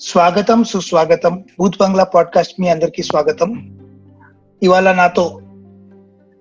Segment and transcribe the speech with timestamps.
[0.00, 1.44] స్వాగతం సుస్వాగతం.
[1.58, 3.78] బూత్ బంగ్లా పాడ్కాస్ట్ మీ అందరికీ స్వాగతం.
[4.62, 5.40] ఇవాళ నాతో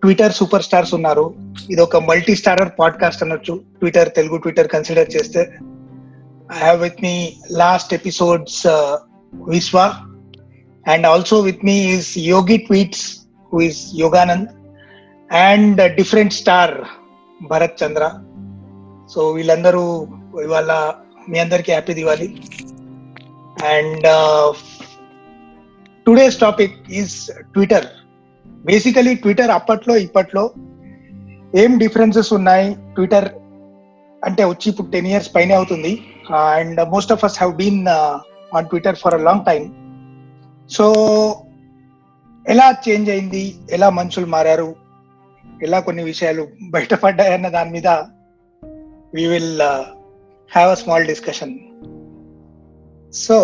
[0.02, 1.34] ట్విట్టర్ సూపర్ స్టార్స్ ఉన్నారు.
[1.72, 3.62] ఇది ఒక మల్టీ స్టారర్ పాడ్కాస్ట్ అనొచ్చు.
[3.80, 5.40] ట్విట్టర్ తెలుగు ట్విట్టర్ కన్సిడర్ చేస్తే.
[6.62, 8.68] I have with me last episodes
[9.34, 9.94] Vishwa
[10.88, 13.18] and also with me is Yogi tweets
[13.54, 14.50] who is Yoganand
[15.34, 16.82] and different star
[17.42, 18.12] Bharat Chandra
[19.16, 20.08] so వీళ్ళందరూ
[20.44, 20.94] ఇవాళ
[21.30, 22.44] మీ అందరికీ happy Diwali
[23.66, 24.08] and
[26.06, 27.86] today's topic is Twitter
[28.48, 30.50] basically Twitter అప్పట్లో ఇప్పట్లో
[31.56, 32.74] ఏం differences ఉన్నాయి?
[32.74, 33.30] Twitter
[34.26, 36.06] అంటే వచ్చి ఇప్పుడు టెన్ ఇయర్స్ పైనే అవుతుంది.
[36.36, 39.74] And most of us have been on Twitter for a long time
[40.70, 40.86] so
[42.50, 43.56] ఎలా చేంజ్ అయింది?
[43.72, 44.76] ఎలా మనుషులు మారారు?
[45.64, 47.88] ఎలా కొన్ని విషయాలు బయటపడ్డాయన్న దాని మీద
[49.16, 49.62] we will
[50.52, 51.60] have a small discussion
[53.26, 53.38] so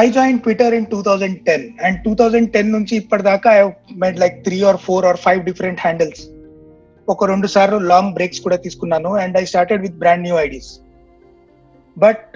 [0.00, 3.64] I join Twitter in two thousand ten and two thousand ten నుంచి ఇప్పటిదాకా I
[4.02, 6.22] made like three or four or five different handles
[7.08, 10.70] ఒక రెండు సార్లు లాంగ్ బ్రేక్స్ కూడా తీసుకున్నాను and I started with brand new IDs
[11.96, 12.26] but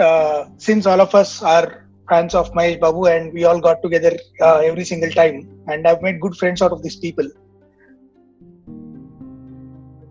[0.66, 1.68] since all of us are
[2.08, 6.02] fans of Mahesh Babu and we all got together uh, every single time and I've
[6.02, 7.28] made good friends out of these people.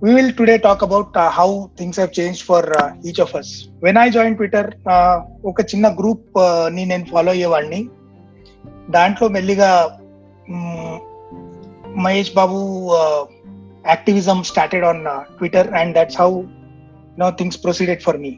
[0.06, 3.70] We will today talk about uh, how things have changed for uh, each of us.
[3.80, 4.64] When I joined Twitter,
[5.52, 7.80] ఒక చిన్న గ్రూప్ని నేను follow అయ్యేవాడిని
[8.96, 9.70] దాంట్లో మెల్లిగా
[12.06, 12.60] Mahesh Babu
[13.86, 15.02] activism started on
[15.38, 16.30] Twitter and that's how
[17.24, 18.34] no things proceeded for me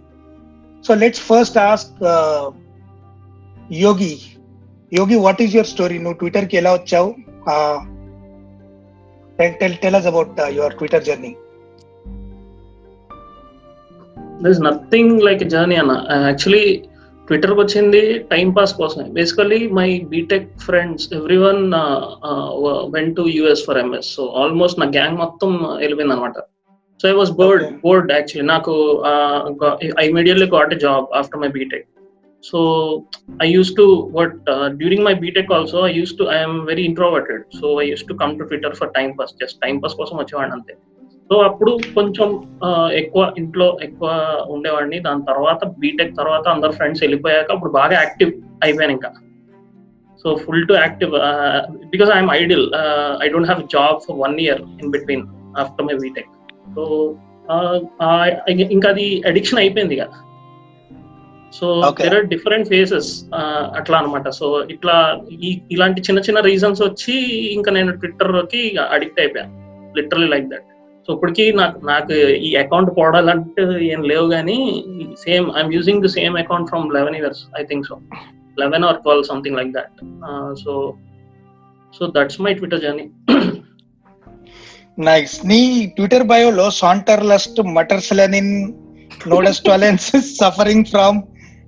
[0.86, 2.00] so let's first ask
[3.82, 4.14] Yogi
[4.92, 7.12] Yogi what is your story నువ్వు ట్విట్టర్కి ఎలా వచ్చావు
[9.62, 11.34] tell tell us about your Twitter journey
[14.46, 15.94] this nothing like journey అన్న
[16.28, 16.66] actually
[17.28, 18.02] ట్విట్టర్కి వచ్చింది
[18.34, 19.06] time pass కోసమే.
[19.18, 21.08] Basically my BTech friends
[21.48, 21.64] everyone
[22.96, 25.52] went to US for MS so almost నా gang మొత్తం
[25.84, 26.38] వెళ్ళిపోయింది అనమాట
[27.00, 28.74] so I was bored bored actually నాకు
[30.02, 31.88] I immediately got a job after my BTech
[32.44, 32.60] so
[33.40, 36.84] i used to what uh, during my btech also i used to i am very
[36.86, 37.42] introverted.
[37.52, 39.32] So i used to come to twitter for time pass.
[39.42, 40.74] Just time pass కోసం వచ్చేవాడిని అంతే.
[41.30, 42.28] So అప్పుడు కొంచెం
[43.00, 44.10] ఎక్కువ ఇంట్లో ఎక్కువ
[44.56, 44.98] ఉండేవాడిని.
[45.08, 48.32] దాని తర్వాత బీటెక్ తర్వాత అందరు ఫ్రెండ్స్ వెళ్ళిపోయాక అప్పుడు బాగా యాక్టివ్
[48.64, 49.10] అయిపోయాను ఇంకా.
[50.22, 51.12] So full to active
[51.94, 52.66] because I'm idle
[53.24, 55.26] I don't have job for one year in between
[55.64, 56.32] after my BTech
[56.76, 56.84] so
[58.76, 60.06] ఇంకా అది అడిక్షన్ అయిపోయింది ఇక.
[61.54, 61.68] So
[62.00, 63.12] there are different phases
[63.80, 64.96] అట్లా అనమాట సో ఇట్లా
[65.76, 67.16] ఇలాంటి చిన్న చిన్న రీజన్స్ వచ్చి
[67.58, 68.64] ఇంకా నేను ట్విట్టర్కి
[68.96, 69.54] అడిక్ట్ అయిపోయాను
[70.00, 70.68] లిటరలీ లైక్ దట్
[71.08, 74.58] సో ఇప్పటికీ నాకు నాకు ఈ అకౌంట్ పోడాలంటే ఏం లేవు కానీ
[75.24, 77.96] same I'm using the same account from eleven years I think so
[78.58, 79.96] eleven or twelve something like that
[80.64, 80.74] so
[81.94, 83.06] so that's my Twitter journey
[85.04, 85.62] nice నీ
[85.96, 88.54] ట్విట్టర్ బయోలో సాంటర్ లస్ట్ మటర్స్ లెనిన్
[89.28, 90.08] నోడస్ టాలెన్స్
[90.38, 91.18] సఫరింగ్ ఫ్రమ్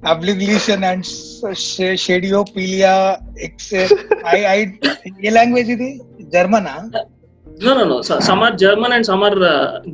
[0.07, 1.05] అబ్లిగ్లీషన్ అండ్
[1.63, 2.93] షెడియో షెడియోపీలియా
[3.41, 3.71] ఎక్స్
[4.29, 4.59] ఐ ఐ
[5.21, 5.89] ఏ లాంగ్వేజ్ ఇది?
[6.33, 6.73] జర్మనా
[7.65, 9.39] no no no some are German and some are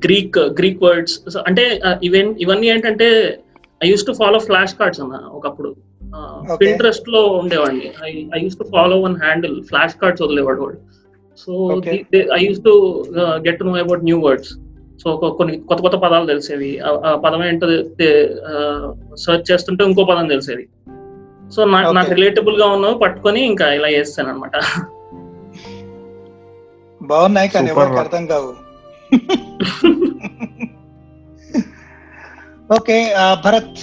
[0.05, 3.39] Greek Greek words అంటే ఈవెన్ ఇవన్నీ ఏంటంటే
[3.83, 5.75] I use to follow flash cards అన్న ఒకప్పుడు.
[6.61, 7.91] పింట్రెస్ట్లో ఉండేవాడిని.
[8.35, 10.77] I use to follow one handle flash cards వదిలేవాడు వాడు.
[11.37, 11.81] So
[12.35, 12.73] I use to
[13.47, 14.53] get know about new words
[15.03, 16.79] so కొన్ని కొత్త కొత్త పదాలు తెలిసేవి.
[16.79, 17.67] ఆ పదం ఏంటో
[19.15, 20.67] సర్చ్ చేస్తుంటే ఇంకో పదం తెలిసేది.
[21.55, 24.51] సో నాకు నాకు రిలేటబుల్గా ఉన్నవి పట్టుకొని ఇంకా ఇలా చేస్తాను అనమాట
[27.05, 28.51] బాగున్నాయి కానీ ఎవరికి అర్థం కావు.
[32.69, 32.97] ఓకే
[33.45, 33.81] భరత్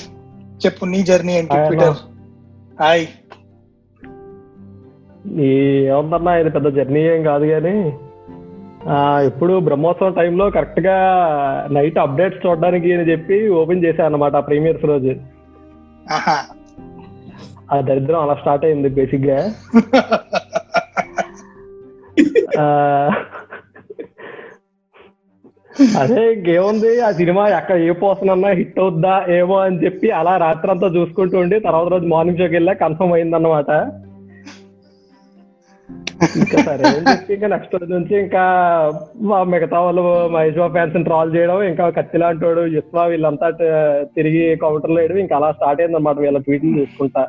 [0.64, 1.56] చెప్పు నీ జర్నీ ఏంటి?
[1.66, 1.98] Twitter
[2.80, 3.04] hi.
[5.90, 7.74] ఏమన్నా ఇది పెద్ద జర్నీ ఏం కాదు కానీ
[9.26, 10.96] ఇప్పుడు బ్రహ్మోత్సవం టైంలో కరెక్ట్గా
[11.70, 15.12] నైట్ అప్డేట్స్ చూడడానికి అని చెప్పి ఓపెన్ చేశాను అనమాట ప్రీమియర్స్ రోజు.
[17.72, 19.38] ఆ దరిద్రం అలా స్టార్ట్ అయింది బేసిక్గా
[25.96, 26.90] అదే ఇంకేముంది?
[27.06, 31.58] ఆ సినిమా ఎక్కడ ఏ పోర్షన్ అన్నా హిట్ అవుద్దా ఏమో అని చెప్పి అలా రాత్రంతా చూసుకుంటూ ఉండి
[31.66, 33.70] తర్వాత రోజు మార్నింగ్ షోకి వెళ్ళా కన్ఫర్మ్ అయిందన్నమాట.
[36.34, 38.42] ఇంకా సరే అని చెప్పి ఇంకా నెక్స్ట్ రోజు నుంచి ఇంకా
[39.30, 40.02] మా మిగతా వాళ్ళు
[40.34, 42.46] మహేష్ బాబు ఫ్యాన్స్ ట్రాల్ చేయడం ఇంకా కత్తి లాంటి
[42.76, 43.48] యుస్వా వీళ్ళంతా
[44.16, 47.24] తిరిగి కౌంటర్లో వేయడం ఇంకా అలా స్టార్ట్ అయింది అనమాట వీళ్ళ ట్వీట్లు చూసుకుంటా.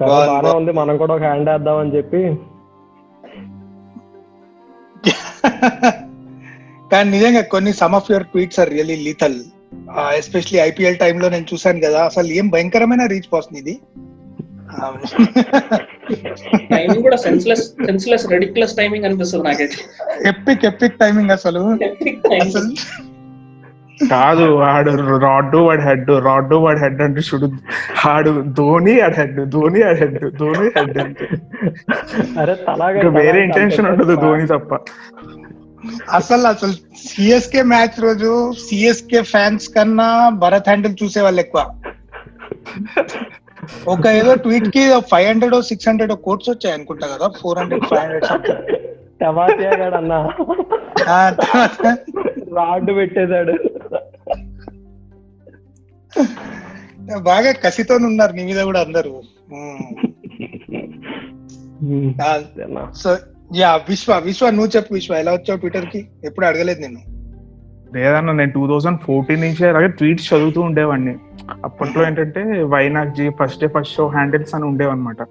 [0.00, 0.72] బాగానే ఉంది.
[0.72, 2.22] మనం కూడా ఒక హ్యాండ్ వేద్దాం అని చెప్పి.
[6.92, 9.38] కానీ నిజంగా కొన్ని some of your tweets are really lethal
[10.16, 12.04] especially IPL టైంలో నేను చూసాను కదా.
[12.04, 13.80] అసలు ఏం భయంకరమైన రీచ్ పోస్తుంది ఇది
[16.70, 19.76] టైమింగ్ కూడా సెన్స్లెస్ సెన్స్లెస్ రెడిక్యులస్ టైమింగ్ అనిపిస్తుంది నాకైతే.
[20.28, 21.60] ఎపిక్ ఎపిక్ టైమింగ్ అసలు.
[22.40, 22.70] అసలు
[24.00, 27.46] కాదు ఆడు రాడ్డు వాడి హెడ్ రాడ్డు వాడి హెడ్ అంటే చూడు
[28.06, 31.26] ఆడు ధోని ఆడు హెడ్ ధోని ఆడు హెడ్ ధోని హెడ్ అంటే.
[32.40, 34.74] అరే తలాగా ఇంకా వేరే ఇంటెన్షన్ ఉండదు ధోని తప్ప.
[36.12, 36.72] అసలు అసలు
[37.06, 41.62] సిఎస్కే మ్యాచ్ రోజు సిఎస్కే ఫ్యాన్స్ కన్నా భరత్ హ్యాండిల్ చూసే వాళ్ళు ఎక్కువ.
[43.88, 44.82] ఒక ఏదో ట్వీట్కి
[45.12, 50.14] five hundred six hundred quotes వచ్చాయి అనుకుంటా కదా four hundred five hundred something అన్న.
[52.58, 53.54] రాడ్డు పెట్టేశాడు.
[57.22, 59.22] బాగా కసితో ఉన్నారు నీ మీద కూడా అందరు.
[62.94, 63.16] సో
[63.56, 67.00] యా విశ్వ విశ్వ నువ్వు చెప్పు విశ్వ ఎలా వచ్చావు ట్విట్టర్కి ఎప్పుడు అడగలేదు నేను
[67.94, 71.14] లేదన్నా నేను టూ థౌజండ్ ఫోర్టీన్ నుంచి అలాగే ట్వీట్స్ చదువుతూ ఉండేవాడిని.
[71.64, 75.22] అప్పట్లో ఏంటంటే వైనాగ్ G first day first show handles అని ఉండేవన్నమాట.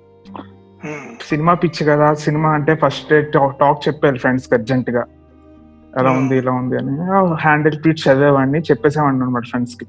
[1.29, 3.21] సినిమా పిచ్చి కదా సినిమా అంటే ఫస్ట్ డే
[3.59, 5.03] టాక్ చెప్పారు ఫ్రెండ్స్ అర్జెంట్గా.
[5.99, 6.11] ఎలా.
[6.11, 6.93] ఉంది ఇలా ఉంది అని
[7.41, 9.85] హ్యాండిల్ ట్వీట్ చదివేవాడిని చెప్పేసేవాడిని అనమాట ఫ్రెండ్స్కి.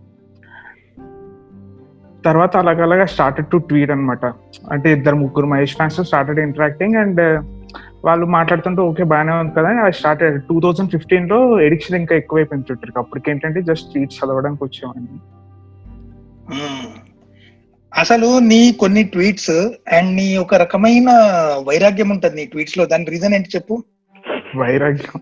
[2.26, 4.26] తర్వాత అలాగలాగా స్టార్టెడ్ టు ట్వీట్ అన్నమాట.
[4.72, 7.20] అంటే ఇద్దరు ముగ్గురు Mahesh fans started interacting and
[8.04, 12.98] వాళ్ళు మాట్లాడుతుంటే ఓకే బాగానే ఉంది కదా అది స్టార్టెడ్ టూ థౌజండ్ ఫిఫ్టీన్లో ఎడిక్షన్ ఇంకా ఎక్కువైపోయింది ట్విట్టర్
[12.98, 15.18] అప్పటికి ఏంటంటే జస్ట్ ట్వీట్స్ చదవడానికి వచ్చేవాడిని.
[16.48, 16.88] Hmm.
[17.98, 19.50] అసలు నీ కొన్ని ట్వీట్స్
[19.92, 21.10] అండ్ నీ ఒక రకమైన
[21.68, 22.84] వైరాగ్యం ఉంటది నీ ట్వీట్స్లో.
[22.84, 23.82] దాని రీజన్ ఏంటి చెప్పు?
[24.56, 25.20] వైరాగ్యం.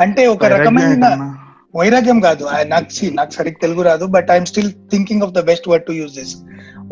[0.00, 1.34] అంటే ఒక రకమైన?
[1.74, 2.42] వైరాగ్యం కాదు.
[2.66, 6.14] నాకు నాకు సరిగ్గా తెలుగు రాదు but I'm still thinking of the best word to use
[6.18, 6.34] this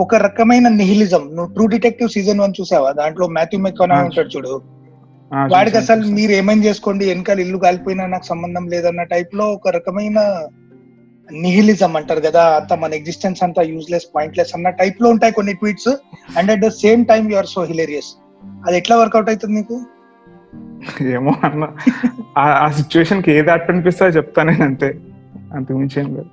[0.01, 2.91] ఒక రకమైన నిహిలిజం నువ్వు ట్రూ డిటెక్టివ్ సీజన్ వన్ చూసావా?
[2.93, 4.53] దాంట్లో మాథ్యూ మెకానా ఆ, ఉంటాడు చూడు.
[5.53, 6.03] వాడికి అసలు.
[6.17, 10.19] మీరు ఏమైనా చేసుకోండి వెనకాల ఇల్లు కాలిపోయినా నాకు సంబంధం లేదన్న టైప్లో ఒక రకమైన
[11.29, 15.93] నిహిలిజం అంటారు కదా అంత మన ఎగ్జిస్టెన్స్ అంతా యూజ్లెస్ పాయింట్లెస్ అన్న టైప్లో ఉంటాయి కొన్ని tweets
[16.37, 18.11] and at the same time you are so hilarious
[18.63, 19.77] అది ఎట్లా వర్కౌట్ అవుతుంది నీకు?
[21.03, 21.69] ఏమో అన్న.
[22.39, 24.99] ఆ- సిచ్యువేషన్కి ఏది అట్ట అనిపిస్తే చెప్తాను నేను అంతే
[25.55, 26.27] అంతకుమించి ఏం లేదు.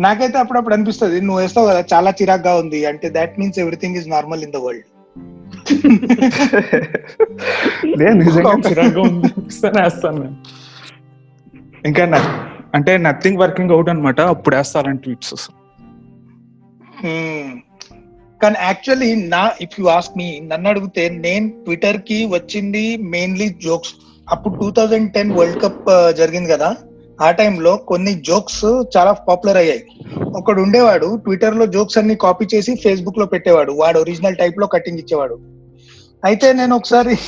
[0.00, 2.86] నాకైతే అప్పుడప్పుడు అనిపిస్తుంది నువ్వు వేస్తావు కదా చాలా చిరాగ్గా ఉంది.
[2.86, 4.84] అంటే that means everything is normal in the world
[7.98, 10.36] లేదు నిజంగా చిరాగ్గా ఉంది అనిపిస్తేనే వేస్తాను నేను.
[11.86, 12.04] ఇంకా
[12.74, 15.50] అంటే నథింగ్ వర్కింగ్ అవుట్ అనమాట అప్పుడు వేస్తాను ట్వీట్స్
[18.42, 23.92] కానీ యాక్చువల్లీ నా ఇఫ్ యు ఆస్క్ మీ నన్ను అడిగితే నేను ట్విట్టర్కి వచ్చింది మెయిన్లీ జోక్స్
[24.30, 26.76] అప్పుడు two thousand ten world cup జరిగింది కదా.
[27.22, 28.64] ఆ టైంలో కొన్ని జోక్స్
[28.96, 29.82] చాలా పాపులర్ అయ్యాయి.
[30.38, 33.72] ఒకడు ఉండేవాడు ట్విట్టర్లో జోక్స్ అన్ని కాపీ చేసి ఫేస్బుక్లో పెట్టేవాడు.
[33.72, 35.38] వాడు ఒరిజినల్ టైప్లో కటింగ్ ఇచ్చేవాడు.
[36.24, 37.18] అయితే నేను ఒకసారి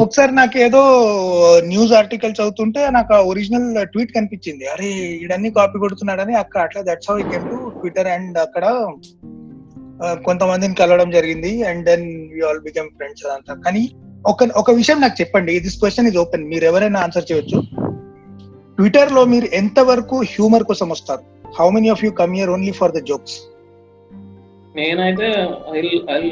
[0.00, 0.80] ఒకసారి నాకు ఏదో
[1.64, 4.64] న్యూస్ ఆర్టికల్ చదువుతుంటే నాకు ఆ ఒరిజినల్ ట్వీట్ కనిపించింది.
[4.66, 4.86] అరే
[5.24, 8.64] ఈడన్ని కాపీ కొడుతున్నాడని అక్కడ అట్లా that's how I came to Twitter and అక్కడ
[10.26, 13.54] కొంతమందిని కలవడం జరిగింది and then we all become friends అదంతా.
[13.64, 13.82] కానీ
[14.32, 17.58] ఒక ఒక విషయం నాకు చెప్పండి దిస్ క్వశ్చన్ ఇస్ ఓపెన్ మీరు ఎవరైనా ఆన్సర్ చేయొచ్చు.
[18.76, 21.22] ట్విట్టర్లో మీరు ఎంత వరకు హ్యూమర్ కోసం వస్తారు?
[21.58, 23.36] How many of you come here only for the jokes
[24.76, 25.28] నేనైతే
[25.76, 25.80] I
[26.18, 26.22] I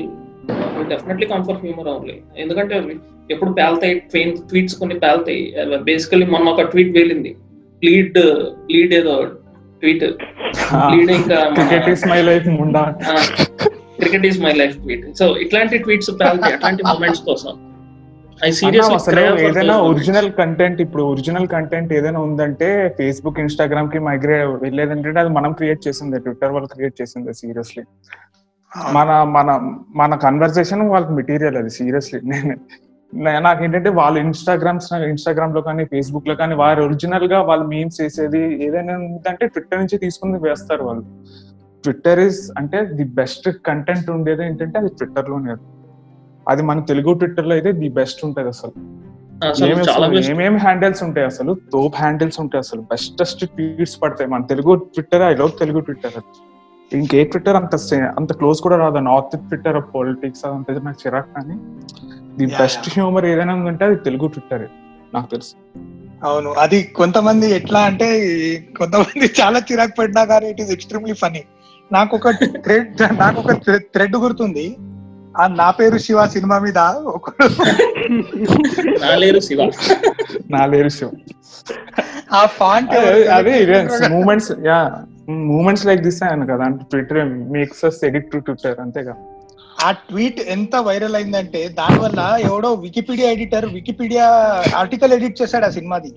[0.92, 2.76] definitely comfort humour only ఎందుకంటే
[3.34, 3.94] ఎప్పుడు పేలుతాయి
[4.50, 5.42] ట్వీట్స్ కొన్ని పేల్తాయి.
[5.88, 7.32] బేసికలీ మొన్న ఒక ట్వీట్ వేలింది
[7.82, 8.18] ప్లీడ్
[8.68, 9.14] ప్లీడ్ ఏదో
[9.80, 10.04] ట్వీట్
[11.12, 12.82] ఇంకా cricket is my life Munda
[13.98, 16.10] cricket is my life tweet so ఇట్లాంటి ట్వీట్స్
[16.50, 17.54] అట్లాంటి మూమెంట్స్ కోసం.
[18.96, 22.68] అసలు ఏదైనా ఒరిజినల్ కంటెంట్ ఇప్పుడు ఒరిజినల్ కంటెంట్ ఏదైనా ఉందంటే
[22.98, 27.82] ఫేస్బుక్ ఇన్స్టాగ్రామ్కి మైగ్రేట్ వెళ్ళేదంటే అది మనం క్రియేట్ చేసింది ట్విట్టర్ వాళ్ళు క్రియేట్ చేసింది సీరియస్లీ
[28.94, 29.50] మన మన
[29.96, 32.54] మన కన్వర్సేషన్ వాళ్ళకి మెటీరియల్ అది సీరియస్లీ నేను.
[33.14, 39.78] నాకేంటంటే వాళ్ళు ఇన్స్టాగ్రామ్స్ ఇన్స్టాగ్రామ్లో కానీ ఫేస్బుక్లో కానీ వారు ఒరిజినల్గా వాళ్ళు మీమ్స్ చేసేది ఏదైనా ఉందంటే ట్విట్టర్
[39.78, 41.04] నుంచి తీసుకుని వేస్తారు వాళ్ళు.
[41.82, 45.54] ట్విట్టర్ ఇస్ అంటే ది బెస్ట్ కంటెంట్ ఉండేది ఏంటంటే అది ట్విట్టర్లోనే
[46.48, 48.72] అది మన తెలుగు ట్విట్టర్లో అయితే ది బెస్ట్ ఉంటది అసలు.
[50.30, 51.56] ఏమేం హ్యాండిల్స్ ఉంటాయి అసలు?
[51.72, 52.80] తోప్ హ్యాండిల్స్ ఉంటాయి అసలు.
[52.80, 54.30] బెస్టెస్ట్ ట్వీట్స్ పడతాయి.
[54.30, 56.12] మన Telugu Twitter I love Telugu Twitter
[56.92, 57.74] ఇంకే ట్విట్టర్ అంత
[58.18, 59.00] అంత క్లోజ్ కూడా రాదు.
[59.08, 61.56] నార్త్ ట్విట్టర్ పాలిటిక్స్ అదంతా నాకు చిరాకు కానీ
[62.38, 64.64] ది బెస్ట్ హ్యూమర్ ఏదైనా ఉందంటే అది తెలుగు ట్విట్టర్
[65.14, 65.54] నాకు తెలుసు.
[66.28, 66.50] అవును.
[66.64, 68.08] అది కొంతమంది ఎట్లా అంటే
[68.78, 71.42] కొంతమంది చాలా చిరాకు పడినా కానీ ఇట్ ఈస్ ఎక్స్ట్రీమ్లీ ఫనీ
[71.90, 72.30] నాకు ఒక
[72.64, 73.52] థ్రెడ్ నాకు ఒక
[73.94, 74.66] థ్రెడ్ గుర్తుంది.
[75.40, 76.78] ఆ నా పేరు శివ సినిమా మీద
[77.16, 77.46] ఒకడు
[79.04, 79.60] నా లేరు శివ.
[80.54, 81.08] నా లేరు శివ.
[82.32, 82.94] ఆ ఫాంట్
[83.38, 83.54] అదే
[84.16, 84.80] moments yeah
[85.28, 89.16] moments like this అయ్యాను కదా అంటే Twitter makes us edit to Twitter అంతేగా.
[89.84, 96.12] ఆ ట్వీట్ ఎంత వైరల్ అయిందంటే దానివల్ల ఎవడో Wikipedia editor Wikipedia article edit చేశాడు ఆ సినిమాది.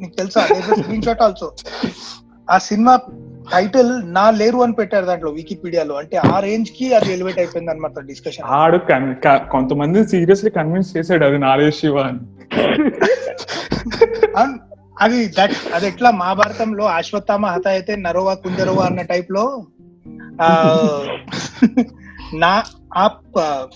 [0.00, 0.46] నీకు తెలుసా?
[0.80, 1.52] స్క్రీన్ షాట్ ఆల్సో
[2.50, 3.00] ఆ సినిమా
[3.52, 8.44] టైటిల్ నా లేరు అని పెట్టారు దాంట్లో వికీపీడియాలో అంటే ఆ రేంజ్కి అది ఎలివేట్ అయిపోయింది అనమాట డిస్కషన్
[8.44, 8.80] ఆడు
[9.50, 12.50] కొంతమంది సీరియస్లీ కన్విన్స్ చేశాడు అది నారేష్ శివ అని.
[15.02, 19.64] అది దట్ అది ఎట్లా మహాభారతంలో అశ్వత్థామ హత అయితే నరోవా కుంజరోవా అన్న టైప్లో
[20.40, 20.48] ఆ
[22.42, 22.62] నా
[22.96, 23.08] ఆ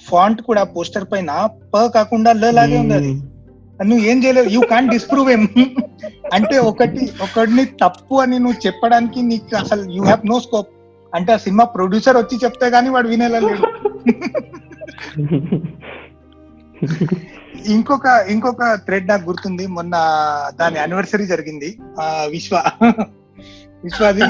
[0.06, 3.22] ఫాంట్ కూడా పోస్టర్ పైన ప కాకుండా ల లాగే ఉంది అది.
[3.80, 5.48] నువ్వు ఏం చేయలేవు యూ కాంట్ డిస్ప్రూవ్ ఏం
[6.32, 10.68] అంటే ఒకటి ఒకటిని తప్పు అని నువ్వు చెప్పడానికి నీకు అసలు యూ హ్యావ్ నో స్కోప్
[11.12, 13.62] అంటే ఆ సినిమా ప్రొడ్యూసర్ వచ్చి చెప్తే గానీ వాడు వినేలా లేడు.
[17.66, 19.66] ఇంకొక ఇంకొక థ్రెడ్ నాకు గుర్తుంది.
[19.66, 19.92] మొన్న
[20.60, 21.78] దాని యానివర్సరీ జరిగింది.
[22.00, 22.62] ఆ విశ్వ.
[23.84, 24.22] విశ్వాది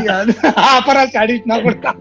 [0.58, 1.94] అపరాధ ఆడినా కూడా.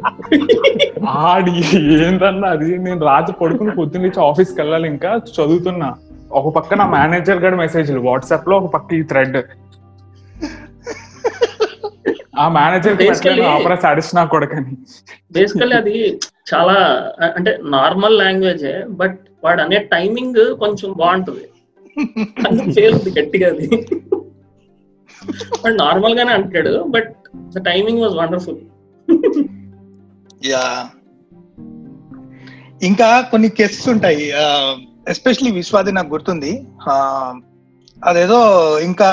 [1.10, 2.78] ఆడి ఏందన్నా అది?
[2.78, 5.16] నేను రాత్రి పడుకుని పొద్దున్న లేచి ఆఫీస్కి వెళ్ళాలి ఇంకా.
[5.16, 5.96] చదువుతున్నా.
[6.32, 9.38] ఒక పక్క నా మేనేజర్ గడ మెసేజ్లు వాట్సాప్లో ఒక పక్క ఈ థ్రెడ్
[12.40, 14.78] ఆ మేనేజర్ Basically- ఆపరా సాడిస్ నా కొడకని
[15.32, 16.20] బేసికల్లీ అది
[16.54, 16.74] చాలా
[17.36, 21.50] అంటే నార్మల్ లాంగ్వేజ్ బట్ వాడు అనే టైమింగ్ కొంచెం బాగుంటుంది.
[22.74, 23.88] పేలుంది గట్టిగా అది.
[25.64, 28.58] వాడు నార్మల్ గానే అంటాడు but the timing was wonderful
[30.46, 30.86] yeah
[32.84, 34.34] ఇంకా కొన్ని కేసెస్ ఉంటాయి.
[35.10, 36.66] ఎస్పెషలీ విశ్వాది నాకు గుర్తుంది.
[36.90, 37.34] ఆ,
[38.06, 39.06] అదేదో ఇంకా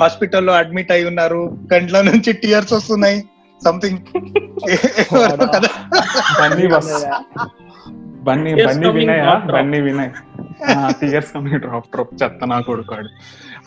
[0.00, 1.58] హాస్పిటల్లో అడ్మిట్ అయి ఉన్నారు.
[1.72, 3.24] కంట్లో నుంచి టీయర్స్ వస్తున్నాయి.
[3.64, 3.98] సంథింగ్
[6.76, 7.63] కదా.
[8.24, 9.22] Bunny Bunny Vinay.
[9.52, 10.10] Bunny Vinay.
[11.00, 13.08] Tears coming drop drop చెత్త నా కొడుకాడు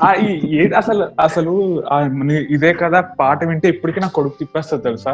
[0.01, 1.53] ఆ ఈ ఏ- అసలు అసలు
[2.55, 5.13] ఇదే కదా పాట వింటే ఇప్పటికీ నా కొడుకు తిప్పేస్తుంది తెలుసా?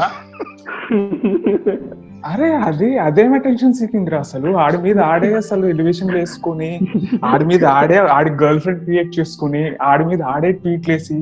[2.26, 4.50] అరే అది అదేం అటెన్షన్ సీకింగ్ రా అసలు?
[4.58, 6.70] ఆడి మీద ఆడే అసలు ఎలివేషన్ వేసుకుని
[7.26, 11.18] ఆడి మీద ఆడే ఆడి గర్ల్ ఫ్రెండ్ క్రియేట్ చేసుకుని ఆడి మీద ఆడే ట్వీట్లు వేసి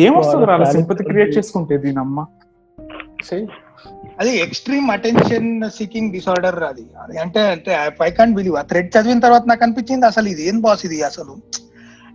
[0.00, 2.18] ఏమొస్తుంది రా సింపతి క్రియేట్ చేసుకుంటే దీనమ్మ?
[3.26, 3.46] చెయ్యి
[4.20, 6.86] అది ఎక్స్ట్రీమ్ అటెన్షన్ సీకింగ్ డిసార్డర్ అది.
[7.20, 10.86] అంటే అంటే ఐ కాంట్ బిలీవ్ ఆ థ్రెడ్ చదివిన తర్వాత నాకు అనిపించింది అసలు ఇది ఏం బాస్
[10.86, 11.36] ఇది అసలు?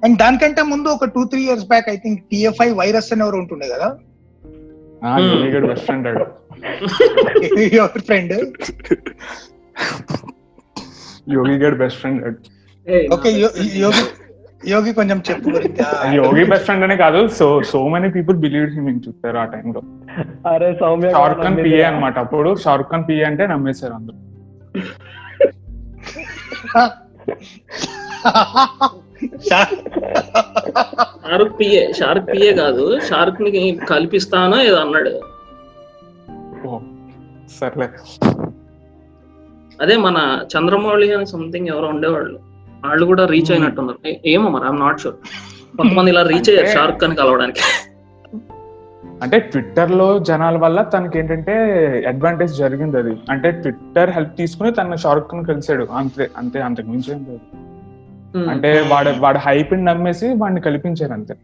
[0.04, 3.70] అండ్ దానికంటే ముందు ఒక two three years back I think TFI virus అని ఎవరు ఉంటుండే
[3.70, 3.98] కదా?
[7.78, 8.34] ఎవరి ఫ్రెండ్
[11.32, 12.24] యోగి గడ్ best friend
[13.14, 13.30] okay
[13.76, 14.04] Yogi
[14.72, 15.50] Yogi కొంచెం చెప్పు
[16.18, 19.82] యోగి బెస్ట్ ఫ్రెండ్ అనే కాదు so so many people believe him in చూస్తారు ఆ టైంలో
[20.54, 22.16] అరే సౌమ్య షారుఖ్ ఖాన్ పిఏ అన్నమాట.
[22.20, 24.18] అప్పుడు షారుఖ్ ఖాన్ పిఏ అంటే నమ్మేశారు అందరూ.
[31.24, 32.86] షారుఖ్ పిఏ షారుఖ్ పిఏ కాదు.
[33.10, 33.52] షారుఖ్ని
[33.92, 35.14] కల్పిస్తానో ఏదో అన్నాడు.
[36.68, 36.80] ఓ
[37.60, 37.88] సర్లే.
[39.82, 40.18] అదే మన
[40.54, 42.38] చంద్రమౌళి అని సంథింగ్ ఎవరో ఉండేవాళ్ళు.
[42.88, 44.14] వాళ్ళు కూడా రీచ్ అయినట్టున్నారు.
[44.26, 45.16] ఏమో మరి ఐఎమ్ నాట్ షూర్
[45.78, 47.60] కొంతమంది ఇలా రీచ్ అయ్యారు అంటే- షారుఖ్ ఖాన్ కలవడానికి.
[49.22, 51.54] అంటే ట్విట్టర్లో జనాల వల్ల తనకి ఏంటంటే
[52.08, 53.16] అడ్వాంటేజ్ జరిగింది అది.
[53.30, 58.50] అంటే ట్విట్టర్ హెల్ప్ తీసుకుని తన షారుఖ్ ఖాన్ కలిసాడు అంతే అంతే అంతకు మించి ఏం లేదు.
[58.50, 61.36] అంటే వాడు వాడు హైప్ నమ్మేసి వాడిని కల్పించారు అంతే.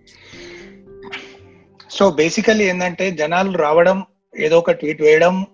[1.90, 4.04] సో బేసికలీ ఏంటంటే జనాలు రావడం
[4.40, 5.46] ఏదో ఒక ట్వీట్ వేయడం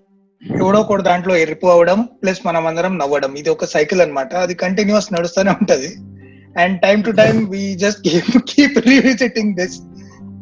[0.41, 3.31] ఎవడో ఒకటి దాంట్లో ఎరుపు అవడం ప్లస్ మనం అందరం నవ్వడం.
[3.37, 4.33] ఇది ఒక సైకిల్ అన్నమాట.
[4.35, 5.89] అది కంటిన్యూస్ నడుస్తూనే ఉంటది.
[6.63, 8.01] And time to time we just
[8.51, 9.77] keep revisiting this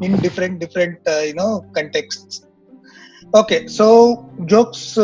[0.05, 1.47] in different different you know
[1.77, 2.35] context
[3.37, 3.87] okay so
[4.51, 4.99] jokes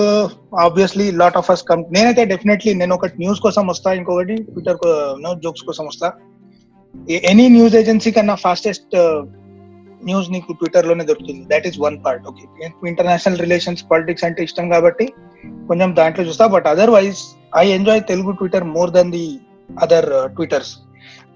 [0.66, 4.80] obviously lot of us come నేనైతే డెఫినెట్లీ నేను ఒకటి న్యూస్ కోసం వస్తా ఇంకొకటి ట్విట్టర్
[5.44, 6.10] జోక్స్ uh, కోసం వస్తా.
[7.32, 8.96] ఎనీ న్యూస్ ఏజెన్సీ కన్నా fastest
[10.06, 11.44] news నీకు ట్విట్టర్లోనే దొరుకుతుంది.
[11.52, 15.08] That is one part okay international relations politics అంటే ఇష్టం కాబట్టి
[15.68, 16.48] కొంచెం దాంట్లో చూస్తా.
[16.48, 17.20] But otherwise
[17.58, 19.26] I enjoy Telugu Twitter more then the
[19.82, 20.72] other Twitters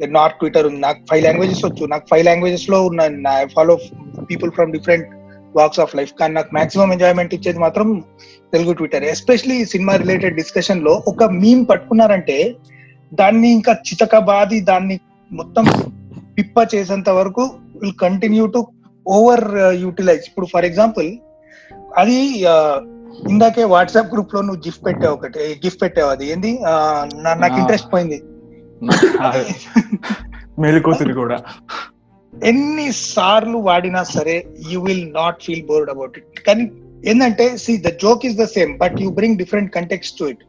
[0.09, 0.79] North Twitter ఉంది.
[0.79, 1.85] నాకు ఫైవ్ లాంగ్వేజెస్ వచ్చు.
[1.85, 3.75] నాకు ఫైవ్ లాంగ్వేజెస్లో ఉన్న I follow
[4.31, 5.07] people from different
[5.57, 8.03] walks of life కానీ నాకు మాక్సిమం ఎంజాయ్మెంట్ ఇచ్చేది మాత్రం
[8.53, 12.55] Telugu Twitter especially cinema related డిస్కషన్లో ఒక మీమ్ పట్టుకున్నారంటే
[13.13, 14.99] దాన్ని ఇంకా చితకబాది దాన్ని
[15.31, 15.65] మొత్తం
[16.37, 17.43] పిప్ప చేసేంత వరకు
[17.81, 18.61] will continue to
[19.05, 19.45] over
[19.83, 21.09] utilize ఇప్పుడు ఫర్ ఎగ్జాంపుల్
[21.97, 22.17] అది
[23.31, 26.51] ఇందాకే వాట్సాప్ గ్రూప్లో నువ్వు గిఫ్ట్ పెట్టావు ఒకటి గిఫ్ట్ పెట్టావు అది ఏంది?
[27.41, 27.55] నాకు.
[27.59, 28.17] ఇంట్రెస్ట్ పోయింది.
[30.59, 31.37] మేలుకోతులు కూడా.
[32.33, 34.35] ఎన్ని సార్లు వాడినా సరే
[34.71, 36.63] you will not feel bored about it కానీ
[37.09, 40.43] ఏంటంటే see the joke is the same but you bring different context to it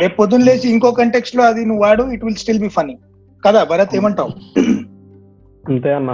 [0.00, 2.96] రేపు పొద్దున్న లేచి ఇంకో కంటెక్స్ట్లో అది నువ్వు వాడు it will still be funny
[3.42, 4.30] కదా భరత్ ఏమంటావు?
[5.64, 6.10] అంతే అన్న.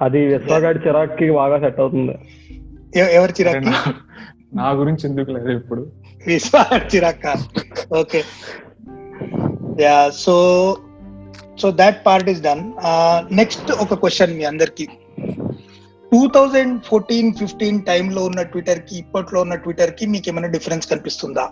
[0.00, 2.14] అది విశ్వగాడి చిరాక్కి బాగా సెట్ అవుతుంది.
[3.18, 3.70] ఎవరి చిరాకి
[4.54, 5.82] నా గురించి ఎందుకు లేదు ఇప్పుడు?
[6.26, 7.26] Vishwas చిరాక
[8.00, 8.22] okay.
[9.80, 10.34] Yeah so
[11.60, 12.64] so that part is done
[13.40, 14.86] next ఒక క్వశ్చన్ మీ అందరికి.
[16.12, 21.44] టూ థౌజండ్ ఫోర్టీన్ ఫిఫ్టీన్ టైంలో ఉన్న ట్విట్టర్కి ఇప్పట్లో ఉన్న ట్విట్టర్కి మీకు ఏమైనా డిఫరెన్స్ కనిపిస్తుందా?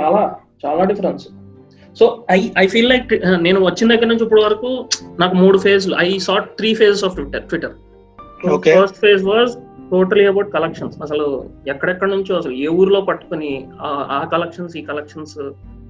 [0.00, 0.22] చాలా
[0.66, 1.24] చాలా difference
[1.96, 4.88] so I I feel like నేను వచ్చిన దగ్గర నుంచి ఇప్పుడు వరకు
[5.20, 7.74] నాకు మూడు ఫేజ్లు I saw three phases of Twitter Twitter.
[8.78, 9.52] First phase was
[9.90, 11.26] totally about collections అసలు
[11.68, 15.38] ఎక్కడెక్కడ నుంచో అసలు ఏ ఊర్లో పట్టుకొని ఆ- కలెక్షన్స్ ఈ కలెక్షన్స్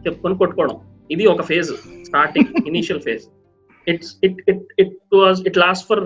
[0.06, 0.76] చెప్పుకొని కొట్టుకోవడం.
[1.10, 1.70] ఇది ఒక phase
[2.04, 3.24] starting initial phase
[3.86, 6.00] it's it it it was it last for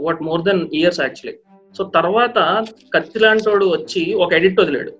[0.00, 1.38] what more then years actually
[1.74, 2.38] so తర్వాత
[2.94, 4.92] కత్తి లాంటోడు వచ్చి ఒక ఎడిట్ వదిలాడు.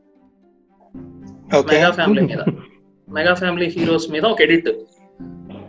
[1.69, 2.43] మెగా ఫ్యామిలీ మీద.
[3.13, 4.69] మెగా ఫ్యామిలీ హీరోస్ మీద ఒక ఎడిట్.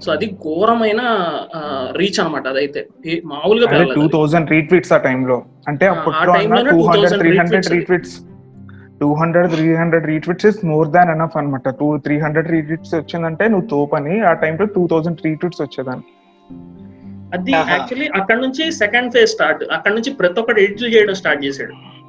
[0.02, 1.02] సో అది ఘోరమైన
[1.92, 2.88] రీచ్ అన్నమాట అదైతే.
[3.26, 4.08] మామూలుగా టూ.
[4.08, 5.44] థౌసండ్ రీట్వీట్స్ ఆ టైంలో.
[5.68, 7.76] అంటే ఆ, అప్పట్లో ఆ time లోనే two hundred 2000 three hundred retweets అది.
[7.76, 8.20] Retweets
[9.02, 13.48] two hundred three hundred retweets is more than enough అనమాట టూ త్రీ హండ్రెడ్ రీట్వీట్స్ వచ్చిందంటే
[13.48, 16.04] నువ్వు తోపని ఆ టైంలో టూ థౌసండ్ రీట్వీట్స్ వచ్చేదాన్ని.
[17.34, 17.52] అది.
[17.52, 22.01] యాక్చువల్లీ అక్కడ నుంచి సెకండ్ ఫేజ్ స్టార్ట్ అక్కడ నుంచి ప్రతి ఒక్కటి ఎడిట్లు చేయడం స్టార్ట్ చేశాడు.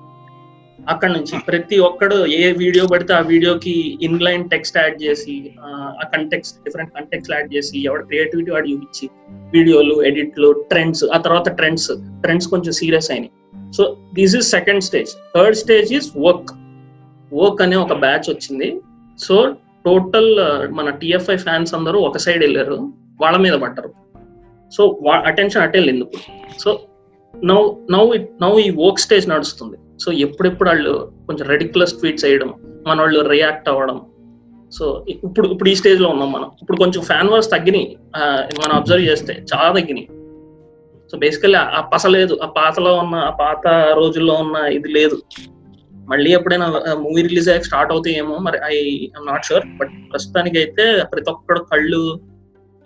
[0.88, 5.68] అక్కడ నుంచి ప్రతి ఒక్కడు ఏ వీడియో పడితే ఆ వీడియోకి ఇన్లైన్ టెక్స్ట్ యాడ్ చేసి ఆ,
[6.14, 9.10] కంటెక్స్ట్ డిఫరెంట్ కంటెక్స్ట్ యాడ్ చేసి ఎవడ క్రియేటివిటీ వాడు చూపించి
[9.52, 13.32] వీడియోలు ఎడిట్లు ట్రెండ్స్ ఆ తర్వాత ట్రెండ్స్ ట్రెండ్స్ కొంచెం సీరియస్ అయినాయి.
[13.76, 16.50] So this is second stage third stage is work
[17.32, 18.80] work అనే ఒక బ్యాచ్ వచ్చింది.
[19.18, 20.30] సో టోటల్
[20.70, 22.76] మన టిఎఫ్ఐ ఫ్యాన్స్ అందరూ ఒక సైడ్ వెళ్ళారు.
[23.20, 23.90] వాళ్ళ మీద పడ్డారు.
[24.72, 26.22] సో అటెన్షన్ అటే వెళ్ళింది ఇప్పుడు.
[26.58, 26.80] So
[27.34, 27.60] now
[27.90, 29.76] now it now ఈ వర్క్ స్టేజ్ నడుస్తుంది.
[30.02, 30.92] సో ఎప్పుడెప్పుడు వాళ్ళు
[31.26, 32.50] కొంచెం రెడిక్యులస్ ట్వీట్స్ వేయడం
[32.87, 33.99] మన వాళ్ళు రియాక్ట్ అవ్వడం.
[34.78, 36.49] సో ఇప్పుడు ఇప్పుడు ఈ స్టేజ్లో ఉన్నాం మనం.
[36.62, 37.88] ఇప్పుడు కొంచెం ఫ్యాన్ వర్స్ తగ్గినాయి.
[38.61, 40.06] మనం అబ్జర్వ్ చేస్తే చాలా తగ్గినాయి.
[41.11, 42.35] సో బేసికల్లీ ఆ పస లేదు.
[42.42, 43.66] ఆ పాతలో ఉన్న ఆ పాత
[43.97, 45.18] రోజుల్లో ఉన్న ఇది లేదు.
[46.11, 46.66] మళ్ళీ ఎప్పుడైనా
[47.02, 48.78] మూవీ రిలీజ్ అయ్యాక స్టార్ట్ అవుతాయేమో మరి ఐ
[49.28, 52.00] నాట్ షూర్ బట్ ప్రస్తుతానికి అయితే ప్రతి ఒక్కడు కళ్ళు